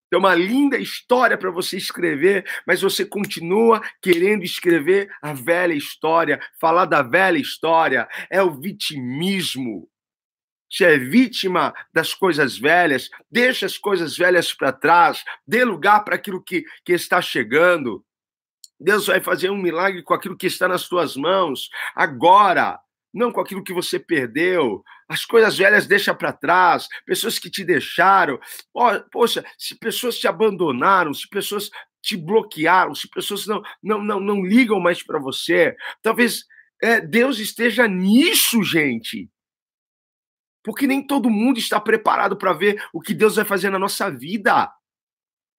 Tem 0.10 0.19
uma 0.19 0.36
linda 0.36 0.77
história 0.77 1.38
para 1.38 1.49
você 1.49 1.77
escrever, 1.77 2.45
mas 2.65 2.81
você 2.81 3.03
continua 3.03 3.81
querendo 4.01 4.43
escrever 4.43 5.10
a 5.21 5.34
velha 5.34 5.73
história, 5.73 6.39
falar 6.60 6.86
da 6.86 7.01
velha 7.01 7.39
história. 7.39 8.08
É 8.29 8.41
o 8.41 8.51
vitimismo. 8.51 9.89
Você 10.69 10.86
é 10.86 10.97
vítima 10.97 11.73
das 11.93 12.13
coisas 12.13 12.58
velhas, 12.58 13.10
deixa 13.31 13.65
as 13.65 13.77
coisas 13.77 14.17
velhas 14.17 14.53
para 14.53 14.73
trás, 14.73 15.23
dê 15.47 15.63
lugar 15.63 16.03
para 16.03 16.15
aquilo 16.15 16.43
que, 16.43 16.63
que 16.84 16.93
está 16.93 17.21
chegando. 17.21 18.03
Deus 18.79 19.07
vai 19.07 19.21
fazer 19.21 19.49
um 19.49 19.57
milagre 19.57 20.03
com 20.03 20.13
aquilo 20.13 20.38
que 20.38 20.47
está 20.47 20.67
nas 20.67 20.88
tuas 20.88 21.15
mãos, 21.15 21.69
agora, 21.95 22.79
não 23.13 23.31
com 23.31 23.39
aquilo 23.39 23.63
que 23.63 23.73
você 23.73 23.97
perdeu. 23.97 24.83
As 25.07 25.23
coisas 25.23 25.57
velhas 25.57 25.88
deixa 25.88 26.13
para 26.13 26.33
trás, 26.33 26.88
pessoas 27.05 27.39
que 27.39 27.49
te 27.49 27.63
deixaram. 27.63 28.38
Poxa, 29.11 29.45
se 29.57 29.77
pessoas 29.77 30.17
te 30.17 30.27
abandonaram, 30.27 31.13
se 31.13 31.27
pessoas 31.29 31.69
te 32.01 32.17
bloquearam, 32.17 32.93
se 32.93 33.09
pessoas 33.09 33.47
não 33.47 33.63
não 33.81 34.03
não, 34.03 34.19
não 34.19 34.45
ligam 34.45 34.79
mais 34.79 35.01
para 35.01 35.17
você, 35.17 35.75
talvez 36.01 36.43
é, 36.81 36.99
Deus 36.99 37.39
esteja 37.39 37.88
nisso, 37.88 38.61
gente. 38.63 39.29
Porque 40.63 40.85
nem 40.85 41.05
todo 41.05 41.29
mundo 41.29 41.57
está 41.57 41.79
preparado 41.79 42.35
para 42.35 42.51
ver 42.51 42.83
o 42.91 42.99
que 42.99 43.13
Deus 43.13 43.35
vai 43.35 43.45
fazer 43.45 43.69
na 43.69 43.79
nossa 43.79 44.09
vida. 44.09 44.71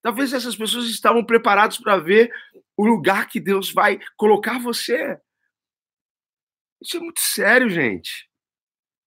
Talvez 0.07 0.33
essas 0.33 0.55
pessoas 0.55 0.87
estavam 0.87 1.25
preparadas 1.25 1.79
para 1.79 1.97
ver 1.97 2.33
o 2.77 2.87
lugar 2.87 3.27
que 3.27 3.41
Deus 3.41 3.73
vai 3.73 3.99
colocar 4.17 4.57
você. 4.57 5.19
Isso 6.81 6.99
é 6.99 7.01
muito 7.01 7.21
sério, 7.21 7.69
gente. 7.69 8.31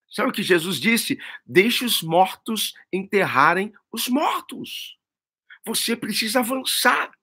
Sabe 0.09 0.27
o 0.29 0.33
que 0.33 0.43
Jesus 0.43 0.77
disse? 0.77 1.17
Deixe 1.45 1.85
os 1.85 2.03
mortos 2.03 2.73
enterrarem 2.91 3.71
os 3.89 4.09
mortos. 4.09 4.99
Você 5.65 5.95
precisa 5.95 6.41
avançar, 6.41 7.13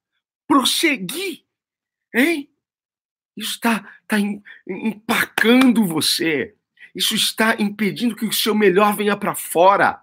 prosseguir, 0.48 1.44
hein? 2.14 2.50
Isso 3.36 3.56
está 3.56 4.00
tá 4.08 4.16
empacando 4.66 5.84
você. 5.84 6.56
Isso 6.94 7.14
está 7.14 7.56
impedindo 7.60 8.16
que 8.16 8.24
o 8.24 8.32
seu 8.32 8.54
melhor 8.54 8.96
venha 8.96 9.18
para 9.18 9.34
fora. 9.34 10.02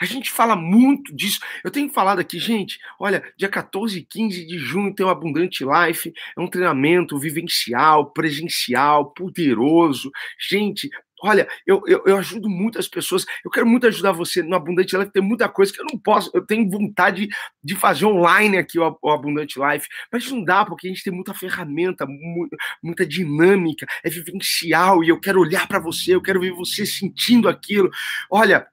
A 0.00 0.04
gente 0.04 0.30
fala 0.30 0.56
muito 0.56 1.14
disso. 1.14 1.40
Eu 1.62 1.70
tenho 1.70 1.88
falado 1.88 2.18
aqui, 2.18 2.38
gente, 2.38 2.78
olha, 2.98 3.22
dia 3.36 3.48
14 3.48 3.98
e 3.98 4.04
15 4.04 4.46
de 4.46 4.58
junho 4.58 4.94
tem 4.94 5.04
o 5.04 5.08
Abundante 5.08 5.64
Life, 5.64 6.12
é 6.36 6.40
um 6.40 6.48
treinamento 6.48 7.18
vivencial, 7.18 8.10
presencial, 8.12 9.12
poderoso. 9.12 10.10
Gente, 10.38 10.90
olha, 11.22 11.48
eu, 11.66 11.82
eu, 11.86 12.02
eu, 12.06 12.16
ajudo 12.18 12.48
muitas 12.48 12.86
pessoas, 12.86 13.24
eu 13.44 13.50
quero 13.50 13.66
muito 13.66 13.86
ajudar 13.86 14.12
você 14.12 14.42
no 14.42 14.54
Abundante 14.54 14.96
Life, 14.96 15.12
tem 15.12 15.22
muita 15.22 15.48
coisa 15.48 15.72
que 15.72 15.80
eu 15.80 15.86
não 15.90 15.98
posso, 15.98 16.30
eu 16.34 16.44
tenho 16.44 16.68
vontade 16.68 17.28
de 17.62 17.74
fazer 17.74 18.04
online 18.04 18.58
aqui 18.58 18.78
o, 18.78 18.98
o 19.02 19.10
Abundante 19.10 19.58
Life, 19.58 19.88
mas 20.12 20.30
não 20.30 20.44
dá, 20.44 20.64
porque 20.64 20.86
a 20.86 20.90
gente 20.90 21.02
tem 21.02 21.12
muita 21.12 21.32
ferramenta, 21.32 22.06
muita, 22.06 22.56
muita 22.82 23.06
dinâmica, 23.06 23.86
é 24.04 24.10
vivencial, 24.10 25.02
e 25.02 25.08
eu 25.08 25.18
quero 25.18 25.40
olhar 25.40 25.66
para 25.66 25.78
você, 25.78 26.14
eu 26.14 26.22
quero 26.22 26.40
ver 26.40 26.52
você 26.52 26.84
sentindo 26.84 27.48
aquilo. 27.48 27.90
Olha, 28.30 28.66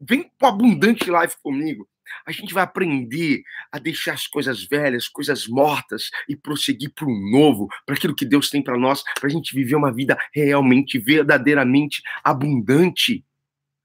Vem 0.00 0.30
pro 0.38 0.48
Abundante 0.48 1.10
Life 1.10 1.36
comigo. 1.42 1.88
A 2.26 2.32
gente 2.32 2.54
vai 2.54 2.62
aprender 2.62 3.42
a 3.70 3.78
deixar 3.78 4.14
as 4.14 4.26
coisas 4.26 4.64
velhas, 4.64 5.08
coisas 5.08 5.46
mortas 5.46 6.10
e 6.28 6.36
prosseguir 6.36 6.92
para 6.94 7.06
o 7.06 7.30
novo, 7.30 7.68
para 7.84 7.94
aquilo 7.94 8.14
que 8.14 8.24
Deus 8.24 8.48
tem 8.50 8.62
para 8.62 8.78
nós, 8.78 9.02
para 9.18 9.26
a 9.26 9.30
gente 9.30 9.54
viver 9.54 9.76
uma 9.76 9.92
vida 9.92 10.16
realmente, 10.32 10.98
verdadeiramente 10.98 12.02
abundante. 12.22 13.24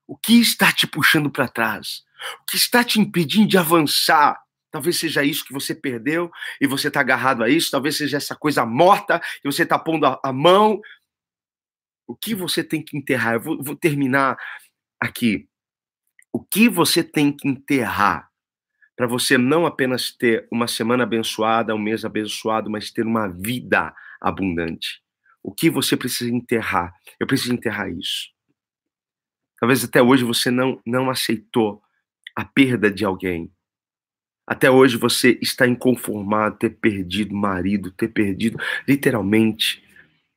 O 0.08 0.16
que 0.16 0.40
está 0.40 0.72
te 0.72 0.88
puxando 0.88 1.30
para 1.30 1.48
trás? 1.48 2.04
O 2.42 2.46
que 2.46 2.56
está 2.56 2.84
te 2.84 3.00
impedindo 3.00 3.48
de 3.48 3.58
avançar? 3.58 4.42
Talvez 4.72 4.98
seja 4.98 5.24
isso 5.24 5.46
que 5.46 5.54
você 5.54 5.76
perdeu 5.76 6.32
e 6.60 6.68
você 6.68 6.88
está 6.88 7.00
agarrado 7.00 7.44
a 7.44 7.50
isso. 7.50 7.72
Talvez 7.72 7.98
seja 7.98 8.18
essa 8.18 8.36
coisa 8.36 8.66
morta 8.66 9.22
e 9.44 9.52
você 9.52 9.64
está 9.64 9.78
pondo 9.78 10.06
a, 10.06 10.20
a, 10.24 10.34
mão. 10.34 10.82
O 12.08 12.16
que 12.16 12.34
você 12.34 12.64
tem 12.64 12.82
que 12.82 12.98
enterrar? 12.98 13.36
Eu 13.36 13.42
vou, 13.42 13.64
vou 13.64 13.76
terminar 13.76 14.38
aqui 15.00 15.48
o 16.34 16.44
que 16.44 16.68
você 16.68 17.04
tem 17.04 17.32
que 17.32 17.48
enterrar 17.48 18.28
para 18.96 19.08
você 19.08 19.38
não 19.38 19.66
apenas 19.66 20.12
ter 20.12 20.48
uma 20.52 20.68
semana 20.68 21.04
abençoada, 21.04 21.76
um 21.76 21.80
mês 21.80 22.04
abençoado, 22.04 22.70
mas 22.70 22.92
ter 22.92 23.06
uma 23.06 23.28
vida 23.28 23.96
abundante. 24.20 25.02
O 25.42 25.54
que 25.54 25.70
você 25.70 25.96
precisa 25.96 26.34
enterrar? 26.34 26.94
Eu 27.20 27.28
preciso 27.28 27.54
enterrar 27.54 27.92
isso. 27.92 28.32
Talvez 29.60 29.84
até 29.84 30.02
hoje 30.02 30.24
você 30.24 30.50
não 30.50 30.82
não 30.86 31.10
aceitou 31.10 31.82
a 32.36 32.44
perda 32.44 32.90
de 32.90 33.06
alguém. 33.06 33.52
Até 34.46 34.70
hoje 34.70 34.98
você 34.98 35.38
está 35.42 35.68
inconformado, 35.68 36.58
ter 36.58 36.72
perdido 36.72 37.34
marido, 37.34 37.92
ter 37.92 38.10
perdido, 38.10 38.58
literalmente, 38.88 39.84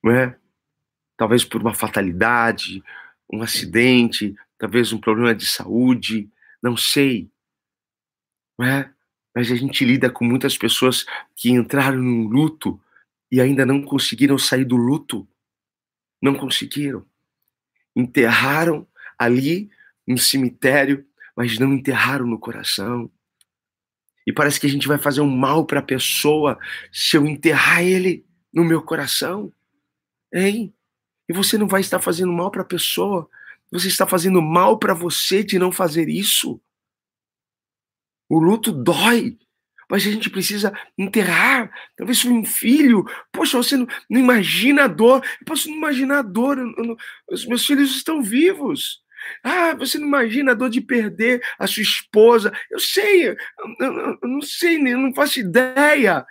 não 0.03 0.13
é? 0.13 0.39
Talvez 1.17 1.45
por 1.45 1.61
uma 1.61 1.75
fatalidade, 1.75 2.83
um 3.33 3.43
acidente, 3.43 4.37
talvez 4.59 4.93
um 4.93 4.99
problema 4.99 5.35
de 5.35 5.47
saúde, 5.47 6.31
não 6.63 6.77
sei. 6.77 7.31
Não 8.59 8.67
é? 8.67 8.93
Mas 9.35 9.53
a 9.53 9.55
gente 9.55 9.85
lida 9.85 10.11
com 10.11 10.25
muitas 10.25 10.57
pessoas 10.57 11.05
que 11.35 11.51
entraram 11.51 11.99
num 11.99 12.27
luto 12.27 12.81
e 13.31 13.41
ainda 13.41 13.67
não 13.67 13.83
conseguiram 13.83 14.39
sair 14.39 14.65
do 14.65 14.77
luto. 14.77 15.29
Não 16.23 16.35
conseguiram. 16.35 17.05
Enterraram 17.95 18.87
ali 19.19 19.71
no 20.07 20.17
cemitério, 20.17 21.07
mas 21.37 21.59
não 21.59 21.73
enterraram 21.73 22.27
no 22.27 22.39
coração. 22.39 23.11
E 24.27 24.33
parece 24.33 24.59
que 24.59 24.67
a 24.67 24.71
gente 24.71 24.89
vai 24.89 24.99
fazer 24.99 25.21
um 25.21 25.37
mal 25.37 25.65
para 25.65 25.81
a 25.81 25.83
pessoa 25.83 26.59
se 26.91 27.17
eu 27.17 27.27
enterrar 27.27 27.83
ele 27.83 28.27
no 28.53 28.65
meu 28.65 28.83
coração. 28.83 29.53
Hein? 30.33 30.75
E 31.29 31.33
você 31.33 31.57
não 31.57 31.69
vai 31.69 31.81
estar 31.81 32.01
fazendo 32.01 32.33
mal 32.33 32.51
para 32.51 32.63
a 32.63 32.67
pessoa. 32.67 33.29
Você 33.73 33.89
está 33.89 34.07
fazendo 34.07 34.41
mal 34.41 34.79
para 34.79 34.95
você 34.95 35.43
de 35.43 35.59
não 35.59 35.73
fazer 35.73 36.09
isso. 36.09 36.61
O 38.29 38.39
luto 38.39 38.73
dói. 38.73 39.39
Mas 39.89 40.05
a 40.07 40.11
gente 40.11 40.29
precisa 40.31 40.73
enterrar. 40.99 41.71
Talvez 41.97 42.21
foi 42.21 42.33
um 42.33 42.45
filho. 42.45 43.05
Poxa, 43.33 43.57
você 43.57 43.77
não, 43.77 43.87
não 44.11 44.21
imagina 44.21 44.85
a 44.85 44.89
dor. 44.89 45.25
Eu 45.41 45.47
posso 45.47 45.69
não 45.69 45.77
imaginar 45.77 46.19
a 46.19 46.23
dor. 46.23 46.59
Eu, 46.59 46.73
eu, 46.77 46.97
os 47.31 47.47
meus 47.47 47.65
filhos 47.65 47.95
estão 47.95 48.23
vivos. 48.23 49.01
Ah, 49.43 49.75
você 49.75 49.99
não 49.99 50.07
imagina 50.07 50.53
a 50.53 50.55
dor 50.55 50.71
de 50.71 50.81
perder 50.81 51.43
a 51.59 51.67
sua 51.67 51.83
esposa. 51.83 52.53
Eu 52.71 52.79
sei, 52.79 53.29
eu, 53.29 54.19
não 54.23 54.41
sei, 54.41 54.77
eu 54.77 54.99
não 54.99 55.15
faço 55.15 55.41
ideia 55.41 56.25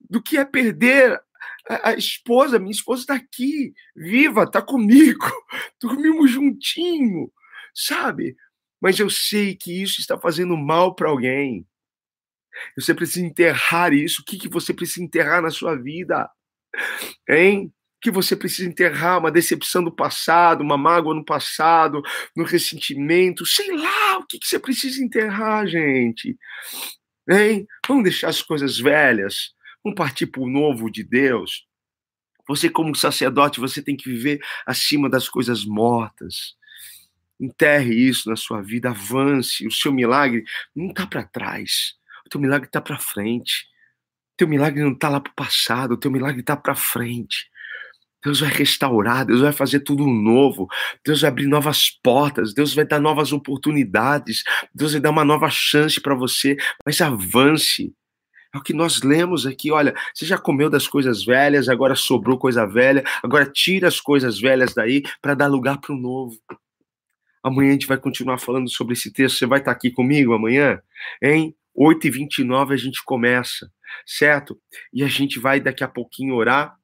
do 0.00 0.22
que 0.22 0.36
é 0.36 0.44
perder 0.44 1.20
a, 1.68 1.90
a 1.90 1.94
esposa. 1.94 2.58
Minha 2.58 2.72
esposa 2.72 3.02
está 3.02 3.14
aqui, 3.14 3.72
viva, 3.94 4.44
está 4.44 4.62
comigo, 4.62 5.26
dormimos 5.80 6.30
juntinho, 6.30 7.30
sabe? 7.74 8.36
Mas 8.80 8.98
eu 8.98 9.08
sei 9.08 9.54
que 9.54 9.82
isso 9.82 10.00
está 10.00 10.18
fazendo 10.18 10.56
mal 10.56 10.94
para 10.94 11.08
alguém. 11.08 11.66
Você 12.76 12.92
precisa 12.94 13.24
enterrar 13.24 13.92
isso. 13.92 14.22
O 14.22 14.24
que, 14.24 14.36
que 14.36 14.48
você 14.48 14.74
precisa 14.74 15.04
enterrar 15.04 15.40
na 15.40 15.50
sua 15.50 15.76
vida? 15.76 16.28
Hein? 17.28 17.72
que 18.02 18.10
você 18.10 18.34
precisa 18.34 18.68
enterrar 18.68 19.20
uma 19.20 19.30
decepção 19.30 19.82
do 19.82 19.94
passado, 19.94 20.60
uma 20.60 20.76
mágoa 20.76 21.14
no 21.14 21.24
passado, 21.24 22.02
no 22.36 22.42
ressentimento, 22.42 23.46
sei 23.46 23.74
lá, 23.76 24.18
o 24.18 24.26
que, 24.26 24.40
que 24.40 24.46
você 24.46 24.58
precisa 24.58 25.02
enterrar, 25.02 25.68
gente? 25.68 26.36
Hein? 27.30 27.64
Vamos 27.86 28.02
deixar 28.02 28.28
as 28.28 28.42
coisas 28.42 28.76
velhas, 28.76 29.52
vamos 29.84 29.96
partir 29.96 30.26
para 30.26 30.42
o 30.42 30.48
novo 30.48 30.90
de 30.90 31.02
Deus. 31.02 31.66
Você, 32.48 32.68
como 32.68 32.94
sacerdote, 32.94 33.60
você 33.60 33.82
tem 33.82 33.96
que 33.96 34.08
viver 34.08 34.40
acima 34.66 35.08
das 35.08 35.28
coisas 35.28 35.64
mortas. 35.64 36.56
Enterre 37.40 37.94
isso 37.94 38.28
na 38.28 38.36
sua 38.36 38.60
vida, 38.60 38.90
avance. 38.90 39.66
O 39.66 39.70
seu 39.70 39.92
milagre 39.92 40.44
não 40.74 40.88
está 40.88 41.06
para 41.06 41.24
trás, 41.24 41.94
o 42.26 42.28
teu 42.28 42.40
milagre 42.40 42.68
está 42.68 42.80
para 42.80 42.98
frente. 42.98 43.66
O 44.34 44.36
teu 44.36 44.48
milagre 44.48 44.82
não 44.82 44.92
está 44.92 45.08
lá 45.08 45.20
para 45.20 45.30
o 45.30 45.34
passado, 45.34 45.92
o 45.92 45.96
teu 45.96 46.10
milagre 46.10 46.40
está 46.40 46.56
para 46.56 46.74
frente. 46.74 47.50
Deus 48.24 48.40
vai 48.40 48.50
restaurar, 48.50 49.26
Deus 49.26 49.40
vai 49.40 49.52
fazer 49.52 49.80
tudo 49.80 50.06
novo, 50.06 50.68
Deus 51.04 51.20
vai 51.22 51.28
abrir 51.28 51.48
novas 51.48 51.90
portas, 51.90 52.54
Deus 52.54 52.72
vai 52.72 52.84
dar 52.84 53.00
novas 53.00 53.32
oportunidades, 53.32 54.44
Deus 54.72 54.92
vai 54.92 55.00
dar 55.00 55.10
uma 55.10 55.24
nova 55.24 55.50
chance 55.50 56.00
para 56.00 56.14
você, 56.14 56.56
mas 56.86 57.00
avance. 57.00 57.92
É 58.54 58.58
o 58.58 58.62
que 58.62 58.74
nós 58.74 59.02
lemos 59.02 59.46
aqui, 59.46 59.70
olha, 59.70 59.94
você 60.14 60.26
já 60.26 60.36
comeu 60.36 60.68
das 60.68 60.86
coisas 60.86 61.24
velhas, 61.24 61.68
agora 61.68 61.94
sobrou 61.94 62.38
coisa 62.38 62.66
velha, 62.66 63.02
agora 63.22 63.46
tira 63.46 63.88
as 63.88 64.00
coisas 64.00 64.38
velhas 64.38 64.74
daí 64.74 65.02
para 65.20 65.34
dar 65.34 65.46
lugar 65.46 65.80
para 65.80 65.94
o 65.94 65.98
novo. 65.98 66.36
Amanhã 67.42 67.70
a 67.70 67.72
gente 67.72 67.86
vai 67.86 67.98
continuar 67.98 68.38
falando 68.38 68.70
sobre 68.70 68.92
esse 68.92 69.12
texto, 69.12 69.38
você 69.38 69.46
vai 69.46 69.58
estar 69.58 69.72
aqui 69.72 69.90
comigo 69.90 70.32
amanhã? 70.32 70.80
Hein? 71.20 71.56
8h29 71.76 72.72
a 72.72 72.76
gente 72.76 73.02
começa, 73.04 73.70
certo? 74.06 74.60
E 74.92 75.02
a 75.02 75.08
gente 75.08 75.38
vai 75.38 75.58
daqui 75.58 75.82
a 75.82 75.88
pouquinho 75.88 76.34
orar 76.34 76.76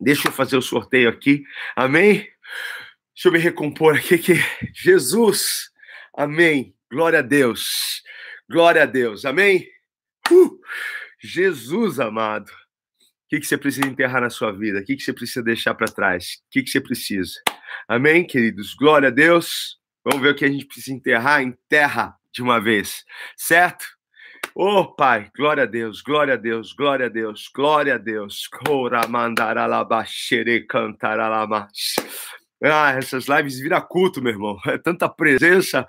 Deixa 0.00 0.28
eu 0.28 0.32
fazer 0.32 0.56
o 0.56 0.62
sorteio 0.62 1.10
aqui. 1.10 1.44
Amém? 1.76 2.26
Deixa 3.14 3.28
eu 3.28 3.32
me 3.32 3.38
recompor 3.38 3.96
aqui 3.96 4.16
que 4.16 4.34
Jesus. 4.74 5.70
Amém. 6.16 6.74
Glória 6.90 7.18
a 7.18 7.22
Deus. 7.22 8.02
Glória 8.48 8.82
a 8.82 8.86
Deus. 8.86 9.26
Amém? 9.26 9.68
Jesus 11.22 12.00
amado. 12.00 12.50
O 12.50 13.28
que, 13.30 13.40
que 13.40 13.46
você 13.46 13.56
precisa 13.56 13.86
enterrar 13.86 14.20
na 14.20 14.30
sua 14.30 14.50
vida? 14.50 14.80
O 14.80 14.84
que, 14.84 14.96
que 14.96 15.02
você 15.02 15.12
precisa 15.12 15.42
deixar 15.42 15.74
para 15.74 15.86
trás? 15.86 16.38
O 16.46 16.50
que, 16.50 16.62
que 16.62 16.70
você 16.70 16.80
precisa? 16.80 17.34
Amém, 17.86 18.26
queridos? 18.26 18.74
Glória 18.74 19.08
a 19.08 19.12
Deus. 19.12 19.78
Vamos 20.04 20.22
ver 20.22 20.30
o 20.30 20.34
que 20.34 20.44
a 20.44 20.50
gente 20.50 20.66
precisa 20.66 20.92
enterrar? 20.92 21.42
Enterra 21.42 22.16
de 22.32 22.42
uma 22.42 22.60
vez, 22.60 23.04
certo? 23.36 23.84
Oh, 24.54 24.94
Pai, 24.94 25.30
glória 25.36 25.62
a 25.62 25.66
Deus, 25.66 26.00
glória 26.02 26.34
a 26.34 26.36
Deus, 26.36 26.72
glória 26.72 27.06
a 27.06 27.08
Deus, 27.08 27.48
glória 27.54 27.94
a 27.94 27.98
Deus. 27.98 28.48
Ah, 32.62 32.92
essas 32.92 33.26
lives 33.26 33.60
viram 33.60 33.80
culto, 33.80 34.20
meu 34.20 34.32
irmão. 34.32 34.58
É 34.66 34.78
tanta 34.78 35.08
presença 35.08 35.86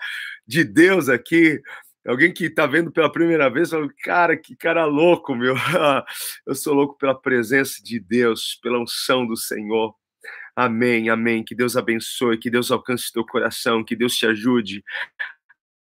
de 0.47 0.63
Deus 0.63 1.09
aqui. 1.09 1.59
Alguém 2.07 2.33
que 2.33 2.45
está 2.45 2.65
vendo 2.65 2.91
pela 2.91 3.11
primeira 3.11 3.49
vez, 3.49 3.69
fala, 3.69 3.87
cara, 4.03 4.35
que 4.35 4.55
cara 4.55 4.85
louco, 4.85 5.35
meu. 5.35 5.55
Eu 6.45 6.55
sou 6.55 6.73
louco 6.73 6.97
pela 6.97 7.13
presença 7.13 7.81
de 7.83 7.99
Deus, 7.99 8.59
pela 8.61 8.79
unção 8.79 9.25
do 9.25 9.37
Senhor. 9.37 9.95
Amém, 10.55 11.09
amém. 11.09 11.43
Que 11.43 11.55
Deus 11.55 11.77
abençoe, 11.77 12.39
que 12.39 12.49
Deus 12.49 12.71
alcance 12.71 13.11
teu 13.11 13.25
coração, 13.25 13.83
que 13.83 13.95
Deus 13.95 14.15
te 14.15 14.25
ajude 14.25 14.83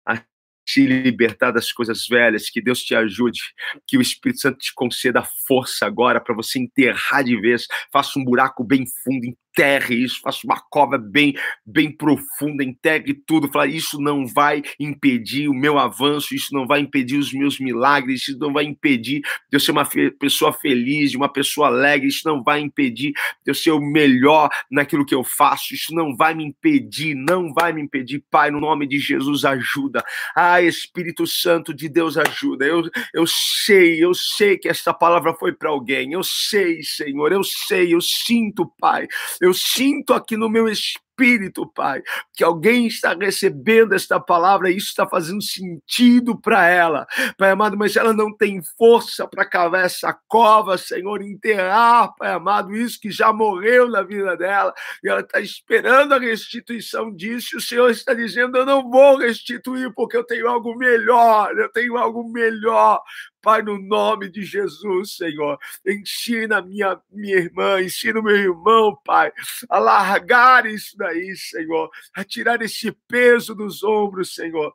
a 0.06 0.22
te 0.66 0.86
libertar 0.86 1.52
das 1.52 1.72
coisas 1.72 2.08
velhas, 2.08 2.50
que 2.50 2.62
Deus 2.62 2.84
te 2.84 2.96
ajude, 2.96 3.40
que 3.86 3.98
o 3.98 4.02
Espírito 4.02 4.42
Santo 4.42 4.58
te 4.58 4.74
conceda 4.74 5.24
força 5.48 5.86
agora 5.86 6.20
para 6.20 6.36
você 6.36 6.60
enterrar 6.60 7.24
de 7.24 7.40
vez, 7.40 7.68
faça 7.92 8.20
um 8.20 8.24
buraco 8.24 8.64
bem 8.64 8.86
fundo, 9.04 9.38
enterre 9.58 9.96
isso, 9.96 10.22
faça 10.22 10.42
uma 10.46 10.60
cova 10.70 11.00
bem, 11.00 11.34
bem 11.66 11.92
profunda, 11.92 12.64
enterre 12.64 13.16
tudo, 13.26 13.52
fala, 13.52 13.66
isso 13.66 14.00
não 14.00 14.28
vai 14.28 14.62
impedir 14.80 15.50
o 15.50 15.54
meu 15.54 15.80
avanço, 15.80 16.36
isso 16.36 16.54
não 16.54 16.68
vai 16.68 16.80
impedir 16.80 17.18
os 17.18 17.34
meus 17.34 17.60
milagres, 17.60 18.28
isso 18.28 18.38
não 18.38 18.54
vai 18.54 18.66
impedir 18.66 19.22
de 19.22 19.54
eu 19.54 19.60
ser 19.60 19.72
uma 19.72 19.88
pessoa 20.20 20.54
feliz, 20.54 21.16
uma 21.16 21.32
pessoa 21.32 21.68
alegre, 21.68 22.08
isso 22.08 22.22
não 22.24 22.44
vai 22.44 22.60
impedir 22.60 23.14
de 23.44 23.52
eu 23.52 23.56
ser 23.56 23.72
o 23.72 23.80
melhor 23.80 24.50
naquilo 24.70 25.06
que 25.06 25.16
eu 25.16 25.24
faço, 25.24 25.74
isso 25.74 25.94
não 25.94 26.16
vai 26.16 26.36
me 26.36 26.46
impedir, 26.46 27.16
não 27.16 27.52
vai 27.52 27.74
me 27.74 27.82
impedir, 27.82 28.24
Pai, 28.30 28.52
no 28.52 28.60
nome 28.60 28.88
de 28.88 29.00
Jesus, 29.00 29.44
ajuda. 29.44 30.04
Ah, 30.36 30.62
Espírito 30.62 31.26
Santo 31.26 31.74
de 31.74 31.90
Deus, 31.90 32.16
ajuda. 32.16 32.66
Eu, 32.66 32.84
eu 33.14 33.26
sei, 33.26 34.04
eu 34.04 34.14
sei 34.14 34.58
que 34.58 34.70
essa 34.70 34.94
palavra 34.94 35.34
foi 35.34 35.52
para 35.54 35.70
alguém, 35.70 36.14
eu 36.14 36.24
sei, 36.24 36.84
Senhor, 36.84 37.32
eu 37.32 37.44
sei, 37.44 37.96
eu 37.96 38.02
sinto, 38.02 38.72
Pai, 38.80 39.08
eu 39.47 39.47
eu 39.48 39.54
sinto 39.54 40.14
aqui 40.14 40.38
no 40.38 40.50
meu 40.50 40.68
espírito 40.68 41.07
Espírito, 41.18 41.66
Pai, 41.66 42.04
que 42.32 42.44
alguém 42.44 42.86
está 42.86 43.16
recebendo 43.16 43.94
esta 43.94 44.20
palavra 44.20 44.70
e 44.70 44.78
isso 44.78 44.90
está 44.90 45.08
fazendo 45.08 45.42
sentido 45.42 46.40
para 46.40 46.68
ela, 46.68 47.08
Pai 47.38 47.50
amado, 47.50 47.76
mas 47.76 47.96
ela 47.96 48.14
não 48.14 48.32
tem 48.32 48.62
força 48.78 49.28
para 49.28 49.44
cavar 49.44 49.86
essa 49.86 50.14
cova, 50.28 50.78
Senhor, 50.78 51.24
enterrar, 51.24 52.14
Pai 52.16 52.32
amado, 52.32 52.76
isso 52.76 53.00
que 53.00 53.10
já 53.10 53.34
morreu 53.34 53.90
na 53.90 54.04
vida 54.04 54.38
dela 54.38 54.72
e 55.04 55.10
ela 55.10 55.22
está 55.22 55.42
esperando 55.42 56.14
a 56.14 56.20
restituição 56.20 57.12
disso. 57.12 57.56
E 57.56 57.58
o 57.58 57.62
Senhor 57.62 57.90
está 57.90 58.14
dizendo: 58.14 58.56
Eu 58.56 58.66
não 58.66 58.88
vou 58.90 59.18
restituir 59.18 59.92
porque 59.96 60.18
eu 60.18 60.24
tenho 60.24 60.48
algo 60.48 60.78
melhor, 60.78 61.58
eu 61.58 61.70
tenho 61.70 61.98
algo 61.98 62.30
melhor. 62.32 63.02
Pai, 63.48 63.62
no 63.62 63.80
nome 63.80 64.30
de 64.30 64.44
Jesus, 64.44 65.16
Senhor, 65.16 65.58
ensina 65.86 66.62
minha, 66.62 67.00
minha 67.10 67.38
irmã, 67.38 67.82
ensina 67.82 68.20
o 68.20 68.24
meu 68.24 68.36
irmão, 68.36 68.94
Pai, 69.06 69.32
a 69.70 69.80
largar 69.80 70.66
isso 70.66 70.98
daí, 71.08 71.36
Senhor, 71.36 71.90
a 72.14 72.24
tirar 72.24 72.62
esse 72.62 72.92
peso 72.92 73.56
dos 73.56 73.84
ombros, 73.84 74.36
Senhor 74.36 74.74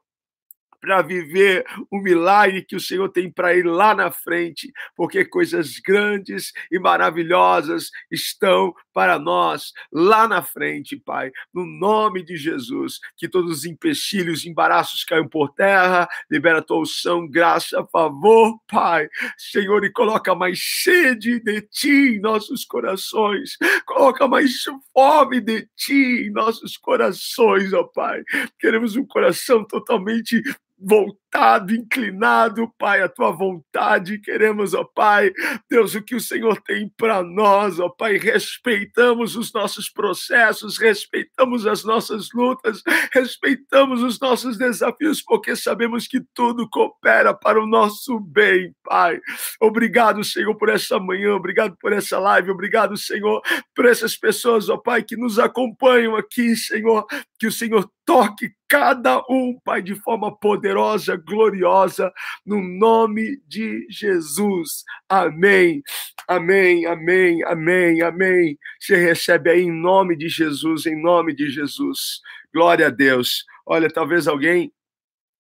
para 0.83 1.01
viver 1.01 1.64
o 1.88 1.99
milagre 1.99 2.64
que 2.64 2.75
o 2.75 2.81
Senhor 2.81 3.09
tem 3.09 3.31
para 3.31 3.55
ir 3.55 3.64
lá 3.64 3.95
na 3.95 4.11
frente, 4.11 4.73
porque 4.97 5.25
coisas 5.25 5.79
grandes 5.79 6.53
e 6.73 6.79
maravilhosas 6.79 7.90
estão 8.11 8.75
para 8.92 9.16
nós 9.16 9.73
lá 9.92 10.27
na 10.27 10.42
frente, 10.42 10.97
Pai. 10.97 11.31
No 11.55 11.64
nome 11.64 12.25
de 12.25 12.37
Jesus, 12.37 12.99
que 13.16 13.29
todos 13.29 13.59
os 13.59 13.64
empecilhos, 13.64 14.45
embaraços 14.45 15.05
caiam 15.05 15.29
por 15.29 15.55
terra, 15.55 16.09
libera 16.29 16.59
a 16.59 16.62
tua 16.62 16.81
unção, 16.81 17.29
graça, 17.29 17.87
favor, 17.87 18.59
Pai. 18.68 19.09
Senhor, 19.38 19.85
e 19.85 19.92
coloca 19.92 20.35
mais 20.35 20.61
sede 20.83 21.38
de 21.38 21.62
ti 21.62 22.16
em 22.16 22.21
nossos 22.21 22.64
corações, 22.64 23.57
coloca 23.87 24.27
mais 24.27 24.64
fome 24.92 25.40
de 25.40 25.68
ti 25.77 26.27
em 26.27 26.33
nossos 26.33 26.77
corações, 26.77 27.73
ó 27.73 27.85
Pai. 27.85 28.21
Queremos 28.59 28.97
um 28.97 29.07
coração 29.07 29.64
totalmente 29.64 30.42
voltado, 30.85 31.75
inclinado, 31.75 32.71
Pai, 32.77 33.01
à 33.03 33.09
tua 33.09 33.31
vontade. 33.31 34.18
Queremos, 34.18 34.75
ó 34.75 34.85
Pai, 34.85 35.33
Deus, 35.71 35.95
o 35.95 36.03
que 36.03 36.14
o 36.14 36.21
Senhor 36.21 36.61
tem 36.61 36.90
para 36.97 37.23
nós, 37.23 37.79
ó 37.79 37.88
Pai. 37.88 38.16
Respeitamos 38.16 39.37
os 39.37 39.53
nossos 39.53 39.88
processos, 39.88 40.79
respeitamos 40.79 41.66
as 41.66 41.85
nossas 41.85 42.29
lutas, 42.35 42.83
respeitamos 43.12 44.03
os 44.03 44.18
nossos 44.21 44.59
desafios, 44.59 45.23
porque 45.23 45.55
sabemos 45.55 46.07
que 46.07 46.21
tudo 46.35 46.68
coopera 46.68 47.33
para 47.33 47.62
o 47.62 47.66
nosso 47.66 48.18
bem, 48.18 48.75
Pai. 48.85 49.21
Obrigado, 49.61 50.25
Senhor, 50.25 50.55
por 50.57 50.68
essa 50.68 50.99
manhã, 50.99 51.35
obrigado 51.35 51.77
por 51.81 51.92
essa 51.92 52.18
live, 52.18 52.51
obrigado, 52.51 52.97
Senhor, 52.97 53.40
por 53.75 53.87
essas 53.87 54.16
pessoas, 54.16 54.68
ó 54.68 54.77
Pai, 54.77 55.03
que 55.03 55.16
nos 55.16 55.38
acompanham 55.38 56.16
aqui, 56.16 56.57
Senhor, 56.57 57.07
que 57.38 57.47
o 57.47 57.53
Senhor 57.53 57.88
toque 58.05 58.51
cada 58.69 59.19
um, 59.29 59.59
Pai, 59.65 59.83
de 59.83 59.95
forma 59.95 60.35
poderosa, 60.37 61.17
gloriosa, 61.17 62.12
no 62.45 62.62
nome 62.62 63.41
de 63.47 63.87
Jesus. 63.91 64.85
Amém. 65.09 65.83
Amém, 66.27 66.87
amém, 66.87 67.45
amém, 67.45 68.03
amém. 68.03 68.59
Você 68.81 68.97
recebe 68.97 69.51
aí 69.51 69.62
em 69.62 69.73
nome 69.73 70.17
de 70.17 70.29
Jesus, 70.29 70.87
em 70.87 71.01
nome 71.01 71.35
de 71.35 71.51
Jesus. 71.51 72.21
Glória 72.53 72.87
a 72.87 72.91
Deus. 72.91 73.45
Olha, 73.67 73.88
talvez 73.88 74.27
alguém 74.27 74.73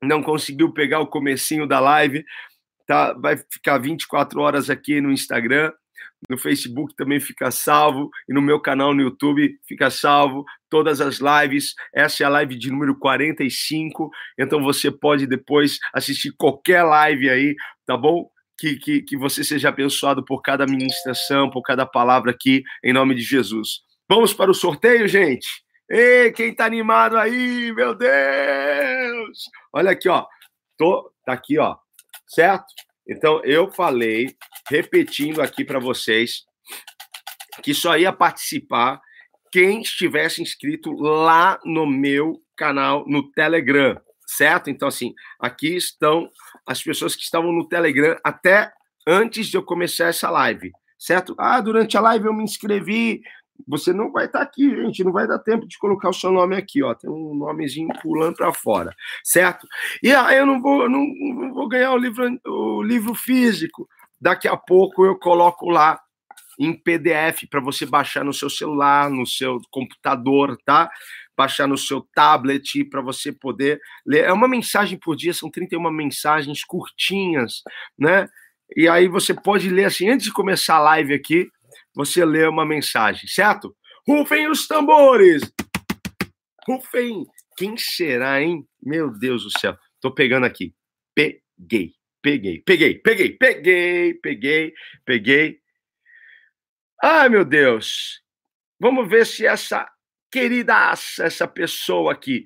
não 0.02 0.22
conseguiu 0.22 0.72
pegar 0.72 1.00
o 1.00 1.06
comecinho 1.06 1.66
da 1.66 1.80
live, 1.80 2.24
tá? 2.86 3.12
Vai 3.14 3.36
ficar 3.36 3.78
24 3.78 4.40
horas 4.40 4.68
aqui 4.68 5.00
no 5.00 5.10
Instagram 5.10 5.72
no 6.28 6.38
Facebook 6.38 6.94
também 6.94 7.20
fica 7.20 7.50
salvo 7.50 8.10
e 8.28 8.32
no 8.32 8.40
meu 8.40 8.60
canal 8.60 8.94
no 8.94 9.02
YouTube 9.02 9.58
fica 9.66 9.90
salvo 9.90 10.44
todas 10.68 11.00
as 11.00 11.18
lives. 11.18 11.74
Essa 11.94 12.22
é 12.22 12.26
a 12.26 12.30
live 12.30 12.56
de 12.56 12.70
número 12.70 12.98
45, 12.98 14.10
então 14.38 14.62
você 14.62 14.90
pode 14.90 15.26
depois 15.26 15.78
assistir 15.92 16.32
qualquer 16.32 16.82
live 16.82 17.28
aí, 17.28 17.54
tá 17.86 17.96
bom? 17.96 18.30
Que, 18.58 18.76
que, 18.76 19.02
que 19.02 19.16
você 19.16 19.42
seja 19.42 19.70
abençoado 19.70 20.24
por 20.24 20.40
cada 20.40 20.66
ministração, 20.66 21.50
por 21.50 21.62
cada 21.62 21.84
palavra 21.84 22.30
aqui, 22.30 22.62
em 22.84 22.92
nome 22.92 23.14
de 23.14 23.22
Jesus. 23.22 23.80
Vamos 24.08 24.32
para 24.32 24.50
o 24.50 24.54
sorteio, 24.54 25.08
gente? 25.08 25.48
Ei, 25.90 26.32
quem 26.32 26.54
tá 26.54 26.64
animado 26.64 27.16
aí, 27.16 27.72
meu 27.72 27.94
Deus! 27.94 29.50
Olha 29.72 29.90
aqui, 29.90 30.08
ó. 30.08 30.26
Tô, 30.78 31.12
tá 31.24 31.32
aqui, 31.32 31.58
ó. 31.58 31.76
Certo? 32.26 32.64
Então, 33.08 33.42
eu 33.44 33.70
falei, 33.70 34.34
repetindo 34.70 35.42
aqui 35.42 35.64
para 35.64 35.78
vocês, 35.78 36.44
que 37.62 37.74
só 37.74 37.96
ia 37.96 38.12
participar 38.12 39.00
quem 39.50 39.82
estivesse 39.82 40.40
inscrito 40.40 40.92
lá 40.92 41.60
no 41.64 41.86
meu 41.86 42.40
canal 42.56 43.04
no 43.06 43.30
Telegram, 43.32 44.00
certo? 44.26 44.70
Então, 44.70 44.88
assim, 44.88 45.12
aqui 45.38 45.76
estão 45.76 46.30
as 46.66 46.82
pessoas 46.82 47.14
que 47.14 47.22
estavam 47.22 47.52
no 47.52 47.68
Telegram 47.68 48.16
até 48.24 48.72
antes 49.06 49.48
de 49.48 49.56
eu 49.56 49.62
começar 49.62 50.06
essa 50.06 50.30
live, 50.30 50.70
certo? 50.98 51.34
Ah, 51.38 51.60
durante 51.60 51.96
a 51.96 52.00
live 52.00 52.26
eu 52.26 52.32
me 52.32 52.44
inscrevi, 52.44 53.20
você 53.66 53.92
não 53.92 54.10
vai 54.10 54.26
estar 54.26 54.40
tá 54.40 54.44
aqui, 54.44 54.68
gente, 54.70 55.04
não 55.04 55.12
vai 55.12 55.26
dar 55.26 55.38
tempo 55.38 55.66
de 55.66 55.78
colocar 55.78 56.08
o 56.08 56.14
seu 56.14 56.32
nome 56.32 56.56
aqui, 56.56 56.82
ó. 56.82 56.94
Tem 56.94 57.10
um 57.10 57.34
nomezinho 57.34 57.88
pulando 58.02 58.36
para 58.36 58.52
fora, 58.52 58.94
certo? 59.24 59.66
E 60.02 60.10
aí 60.10 60.36
ah, 60.36 60.38
eu 60.38 60.46
não 60.46 60.60
vou, 60.60 60.88
não, 60.88 61.04
não, 61.06 61.54
vou 61.54 61.68
ganhar 61.68 61.92
o 61.92 61.96
livro, 61.96 62.24
o 62.46 62.82
livro 62.82 63.14
físico. 63.14 63.88
Daqui 64.20 64.48
a 64.48 64.56
pouco 64.56 65.04
eu 65.04 65.18
coloco 65.18 65.68
lá 65.68 66.00
em 66.58 66.72
PDF 66.72 67.48
para 67.50 67.60
você 67.60 67.86
baixar 67.86 68.24
no 68.24 68.32
seu 68.32 68.50
celular, 68.50 69.10
no 69.10 69.26
seu 69.26 69.60
computador, 69.70 70.56
tá? 70.64 70.90
Baixar 71.36 71.66
no 71.66 71.78
seu 71.78 72.06
tablet 72.14 72.84
para 72.84 73.00
você 73.00 73.32
poder 73.32 73.80
ler. 74.06 74.24
É 74.24 74.32
uma 74.32 74.46
mensagem 74.46 74.98
por 74.98 75.16
dia, 75.16 75.34
são 75.34 75.50
31 75.50 75.90
mensagens 75.90 76.62
curtinhas, 76.64 77.62
né? 77.98 78.28
E 78.76 78.88
aí 78.88 79.08
você 79.08 79.34
pode 79.34 79.68
ler 79.68 79.86
assim, 79.86 80.08
antes 80.08 80.26
de 80.26 80.32
começar 80.32 80.76
a 80.76 80.80
live 80.80 81.14
aqui, 81.14 81.48
você 81.94 82.24
lê 82.24 82.46
uma 82.46 82.64
mensagem, 82.64 83.28
certo? 83.28 83.76
Rufem 84.06 84.50
os 84.50 84.66
tambores! 84.66 85.42
Rufem! 86.66 87.26
Quem 87.56 87.76
será, 87.76 88.40
hein? 88.42 88.66
Meu 88.82 89.10
Deus 89.10 89.44
do 89.44 89.58
céu. 89.58 89.76
Tô 90.00 90.12
pegando 90.12 90.46
aqui. 90.46 90.74
Peguei, 91.14 91.92
peguei, 92.22 92.62
peguei, 92.62 92.98
peguei, 92.98 93.36
peguei, 93.36 94.14
peguei, 94.14 94.74
peguei. 95.04 95.60
Ai, 97.02 97.28
meu 97.28 97.44
Deus. 97.44 98.22
Vamos 98.80 99.08
ver 99.08 99.26
se 99.26 99.46
essa 99.46 99.88
querida, 100.30 100.92
essa 101.20 101.46
pessoa 101.46 102.12
aqui 102.12 102.44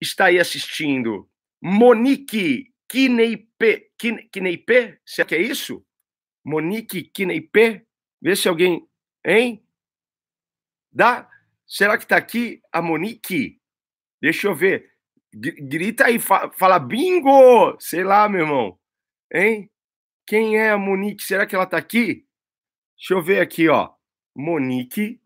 está 0.00 0.26
aí 0.26 0.38
assistindo. 0.38 1.28
Monique 1.62 2.72
Kineipe. 2.88 3.90
Kineipe? 4.30 4.98
Será 5.04 5.26
que 5.26 5.34
é 5.34 5.40
isso? 5.40 5.84
Monique 6.44 7.04
Kineipe? 7.04 7.86
Vê 8.20 8.34
se 8.34 8.48
alguém. 8.48 8.88
Hein? 9.24 9.64
Dá? 10.92 11.28
Será 11.66 11.96
que 11.98 12.04
está 12.04 12.16
aqui 12.16 12.62
a 12.72 12.80
Monique? 12.80 13.60
Deixa 14.20 14.48
eu 14.48 14.54
ver. 14.54 14.92
Grita 15.34 16.06
aí, 16.06 16.18
fala 16.18 16.78
bingo! 16.78 17.76
Sei 17.78 18.02
lá, 18.02 18.28
meu 18.28 18.42
irmão. 18.42 18.78
Hein? 19.32 19.70
Quem 20.26 20.58
é 20.58 20.70
a 20.70 20.78
Monique? 20.78 21.22
Será 21.22 21.46
que 21.46 21.54
ela 21.54 21.64
está 21.64 21.76
aqui? 21.76 22.26
Deixa 22.96 23.14
eu 23.14 23.22
ver 23.22 23.40
aqui, 23.40 23.68
ó. 23.68 23.92
Monique. 24.34 25.20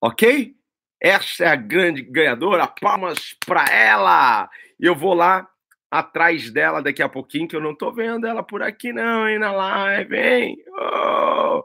Ok? 0.00 0.56
Essa 1.00 1.44
é 1.44 1.48
a 1.48 1.56
grande 1.56 2.02
ganhadora. 2.02 2.66
Palmas 2.66 3.34
para 3.46 3.64
ela! 3.72 4.50
Eu 4.78 4.94
vou 4.96 5.14
lá 5.14 5.48
atrás 5.90 6.50
dela 6.50 6.82
daqui 6.82 7.02
a 7.02 7.08
pouquinho, 7.08 7.48
que 7.48 7.56
eu 7.56 7.60
não 7.60 7.74
tô 7.74 7.92
vendo 7.92 8.26
ela 8.26 8.42
por 8.42 8.62
aqui, 8.62 8.92
não, 8.92 9.28
hein, 9.28 9.38
na 9.38 9.52
live, 9.52 10.16
hein? 10.16 10.56
Oh! 10.78 11.64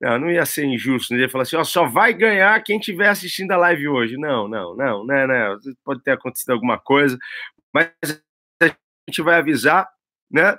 Não, 0.00 0.18
não 0.18 0.30
ia 0.30 0.44
ser 0.44 0.64
injusto, 0.66 1.14
não 1.14 1.20
ia 1.20 1.28
falar 1.30 1.42
assim, 1.42 1.56
ó, 1.56 1.64
só 1.64 1.86
vai 1.86 2.12
ganhar 2.12 2.62
quem 2.62 2.78
estiver 2.78 3.08
assistindo 3.08 3.52
a 3.52 3.56
live 3.56 3.88
hoje. 3.88 4.16
Não, 4.18 4.46
não, 4.48 4.76
não, 4.76 5.06
né, 5.06 5.26
né? 5.26 5.56
Pode 5.84 6.02
ter 6.02 6.12
acontecido 6.12 6.50
alguma 6.50 6.78
coisa, 6.78 7.16
mas 7.72 7.90
a 8.62 8.66
gente 9.08 9.22
vai 9.22 9.36
avisar, 9.38 9.88
né? 10.30 10.58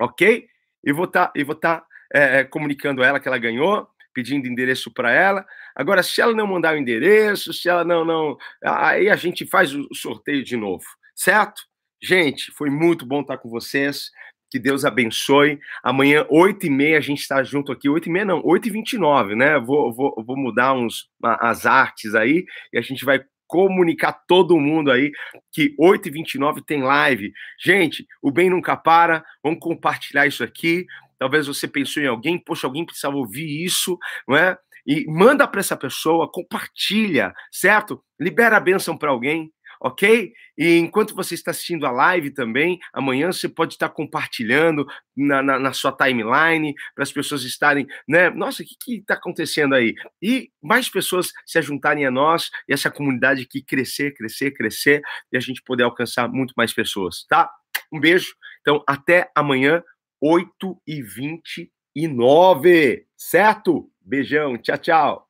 Ok? 0.00 0.46
E 0.84 0.92
vou 0.92 1.04
estar, 1.04 1.28
tá, 1.28 1.44
vou 1.44 1.54
tá, 1.54 1.84
é, 2.14 2.40
é, 2.40 2.44
comunicando 2.44 3.02
a 3.02 3.06
ela 3.06 3.20
que 3.20 3.28
ela 3.28 3.38
ganhou, 3.38 3.88
pedindo 4.14 4.46
endereço 4.48 4.92
para 4.92 5.12
ela. 5.12 5.44
Agora, 5.74 6.02
se 6.02 6.20
ela 6.20 6.34
não 6.34 6.46
mandar 6.46 6.74
o 6.74 6.78
endereço, 6.78 7.52
se 7.52 7.68
ela 7.68 7.84
não, 7.84 8.04
não, 8.04 8.36
aí 8.64 9.10
a 9.10 9.16
gente 9.16 9.46
faz 9.46 9.74
o 9.74 9.88
sorteio 9.94 10.44
de 10.44 10.56
novo, 10.56 10.84
certo? 11.14 11.62
Gente, 12.02 12.50
foi 12.52 12.68
muito 12.68 13.06
bom 13.06 13.20
estar 13.20 13.38
com 13.38 13.48
vocês. 13.48 14.10
Que 14.50 14.58
Deus 14.58 14.84
abençoe. 14.84 15.58
Amanhã, 15.82 16.26
8h30, 16.30 16.96
a 16.96 17.00
gente 17.00 17.20
está 17.20 17.42
junto 17.42 17.70
aqui. 17.70 17.88
8h30 17.88 18.24
não, 18.24 18.42
8h29, 18.42 19.36
né? 19.36 19.58
Vou, 19.58 19.94
vou, 19.94 20.14
vou 20.26 20.36
mudar 20.36 20.74
uns, 20.74 21.08
as 21.22 21.64
artes 21.64 22.14
aí 22.14 22.44
e 22.72 22.78
a 22.78 22.82
gente 22.82 23.04
vai 23.04 23.24
comunicar 23.46 24.12
todo 24.26 24.58
mundo 24.58 24.90
aí 24.90 25.12
que 25.52 25.76
8h29 25.78 26.62
tem 26.66 26.82
live. 26.82 27.32
Gente, 27.62 28.06
o 28.20 28.32
bem 28.32 28.50
nunca 28.50 28.76
para. 28.76 29.24
Vamos 29.42 29.60
compartilhar 29.60 30.26
isso 30.26 30.42
aqui. 30.42 30.86
Talvez 31.18 31.46
você 31.46 31.68
pensou 31.68 32.02
em 32.02 32.06
alguém, 32.06 32.36
poxa, 32.36 32.66
alguém 32.66 32.84
precisava 32.84 33.16
ouvir 33.16 33.64
isso, 33.64 33.96
não 34.26 34.36
é? 34.36 34.58
E 34.84 35.06
manda 35.06 35.46
para 35.46 35.60
essa 35.60 35.76
pessoa, 35.76 36.30
compartilha, 36.30 37.32
certo? 37.50 38.02
Libera 38.18 38.56
a 38.56 38.60
bênção 38.60 38.98
para 38.98 39.10
alguém 39.10 39.52
ok? 39.82 40.32
E 40.56 40.76
enquanto 40.76 41.14
você 41.14 41.34
está 41.34 41.50
assistindo 41.50 41.84
a 41.84 41.90
live 41.90 42.30
também, 42.30 42.78
amanhã 42.92 43.32
você 43.32 43.48
pode 43.48 43.74
estar 43.74 43.88
compartilhando 43.88 44.86
na, 45.16 45.42
na, 45.42 45.58
na 45.58 45.72
sua 45.72 45.90
timeline, 45.90 46.72
para 46.94 47.02
as 47.02 47.10
pessoas 47.10 47.42
estarem, 47.42 47.86
né? 48.06 48.30
Nossa, 48.30 48.62
o 48.62 48.66
que 48.66 48.98
está 48.98 49.14
acontecendo 49.14 49.74
aí? 49.74 49.94
E 50.22 50.50
mais 50.62 50.88
pessoas 50.88 51.32
se 51.44 51.60
juntarem 51.60 52.06
a 52.06 52.10
nós 52.10 52.50
e 52.68 52.72
essa 52.72 52.90
comunidade 52.90 53.42
aqui 53.42 53.62
crescer, 53.62 54.14
crescer, 54.14 54.52
crescer 54.52 55.02
e 55.32 55.36
a 55.36 55.40
gente 55.40 55.60
poder 55.62 55.82
alcançar 55.82 56.28
muito 56.28 56.54
mais 56.56 56.72
pessoas, 56.72 57.26
tá? 57.28 57.50
Um 57.92 57.98
beijo. 57.98 58.36
Então, 58.60 58.84
até 58.86 59.32
amanhã, 59.34 59.82
8h29, 60.22 63.04
certo? 63.16 63.90
Beijão, 64.00 64.56
tchau, 64.58 64.78
tchau. 64.78 65.28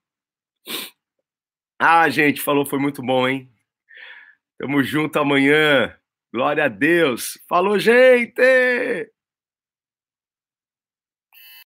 Ah, 1.78 2.08
gente, 2.10 2.40
falou, 2.40 2.66
foi 2.66 2.78
muito 2.78 3.02
bom, 3.02 3.26
hein? 3.26 3.51
Tamo 4.62 4.80
junto 4.80 5.18
amanhã. 5.18 5.92
Glória 6.32 6.66
a 6.66 6.68
Deus. 6.68 7.36
Falou, 7.48 7.80
gente! 7.80 8.40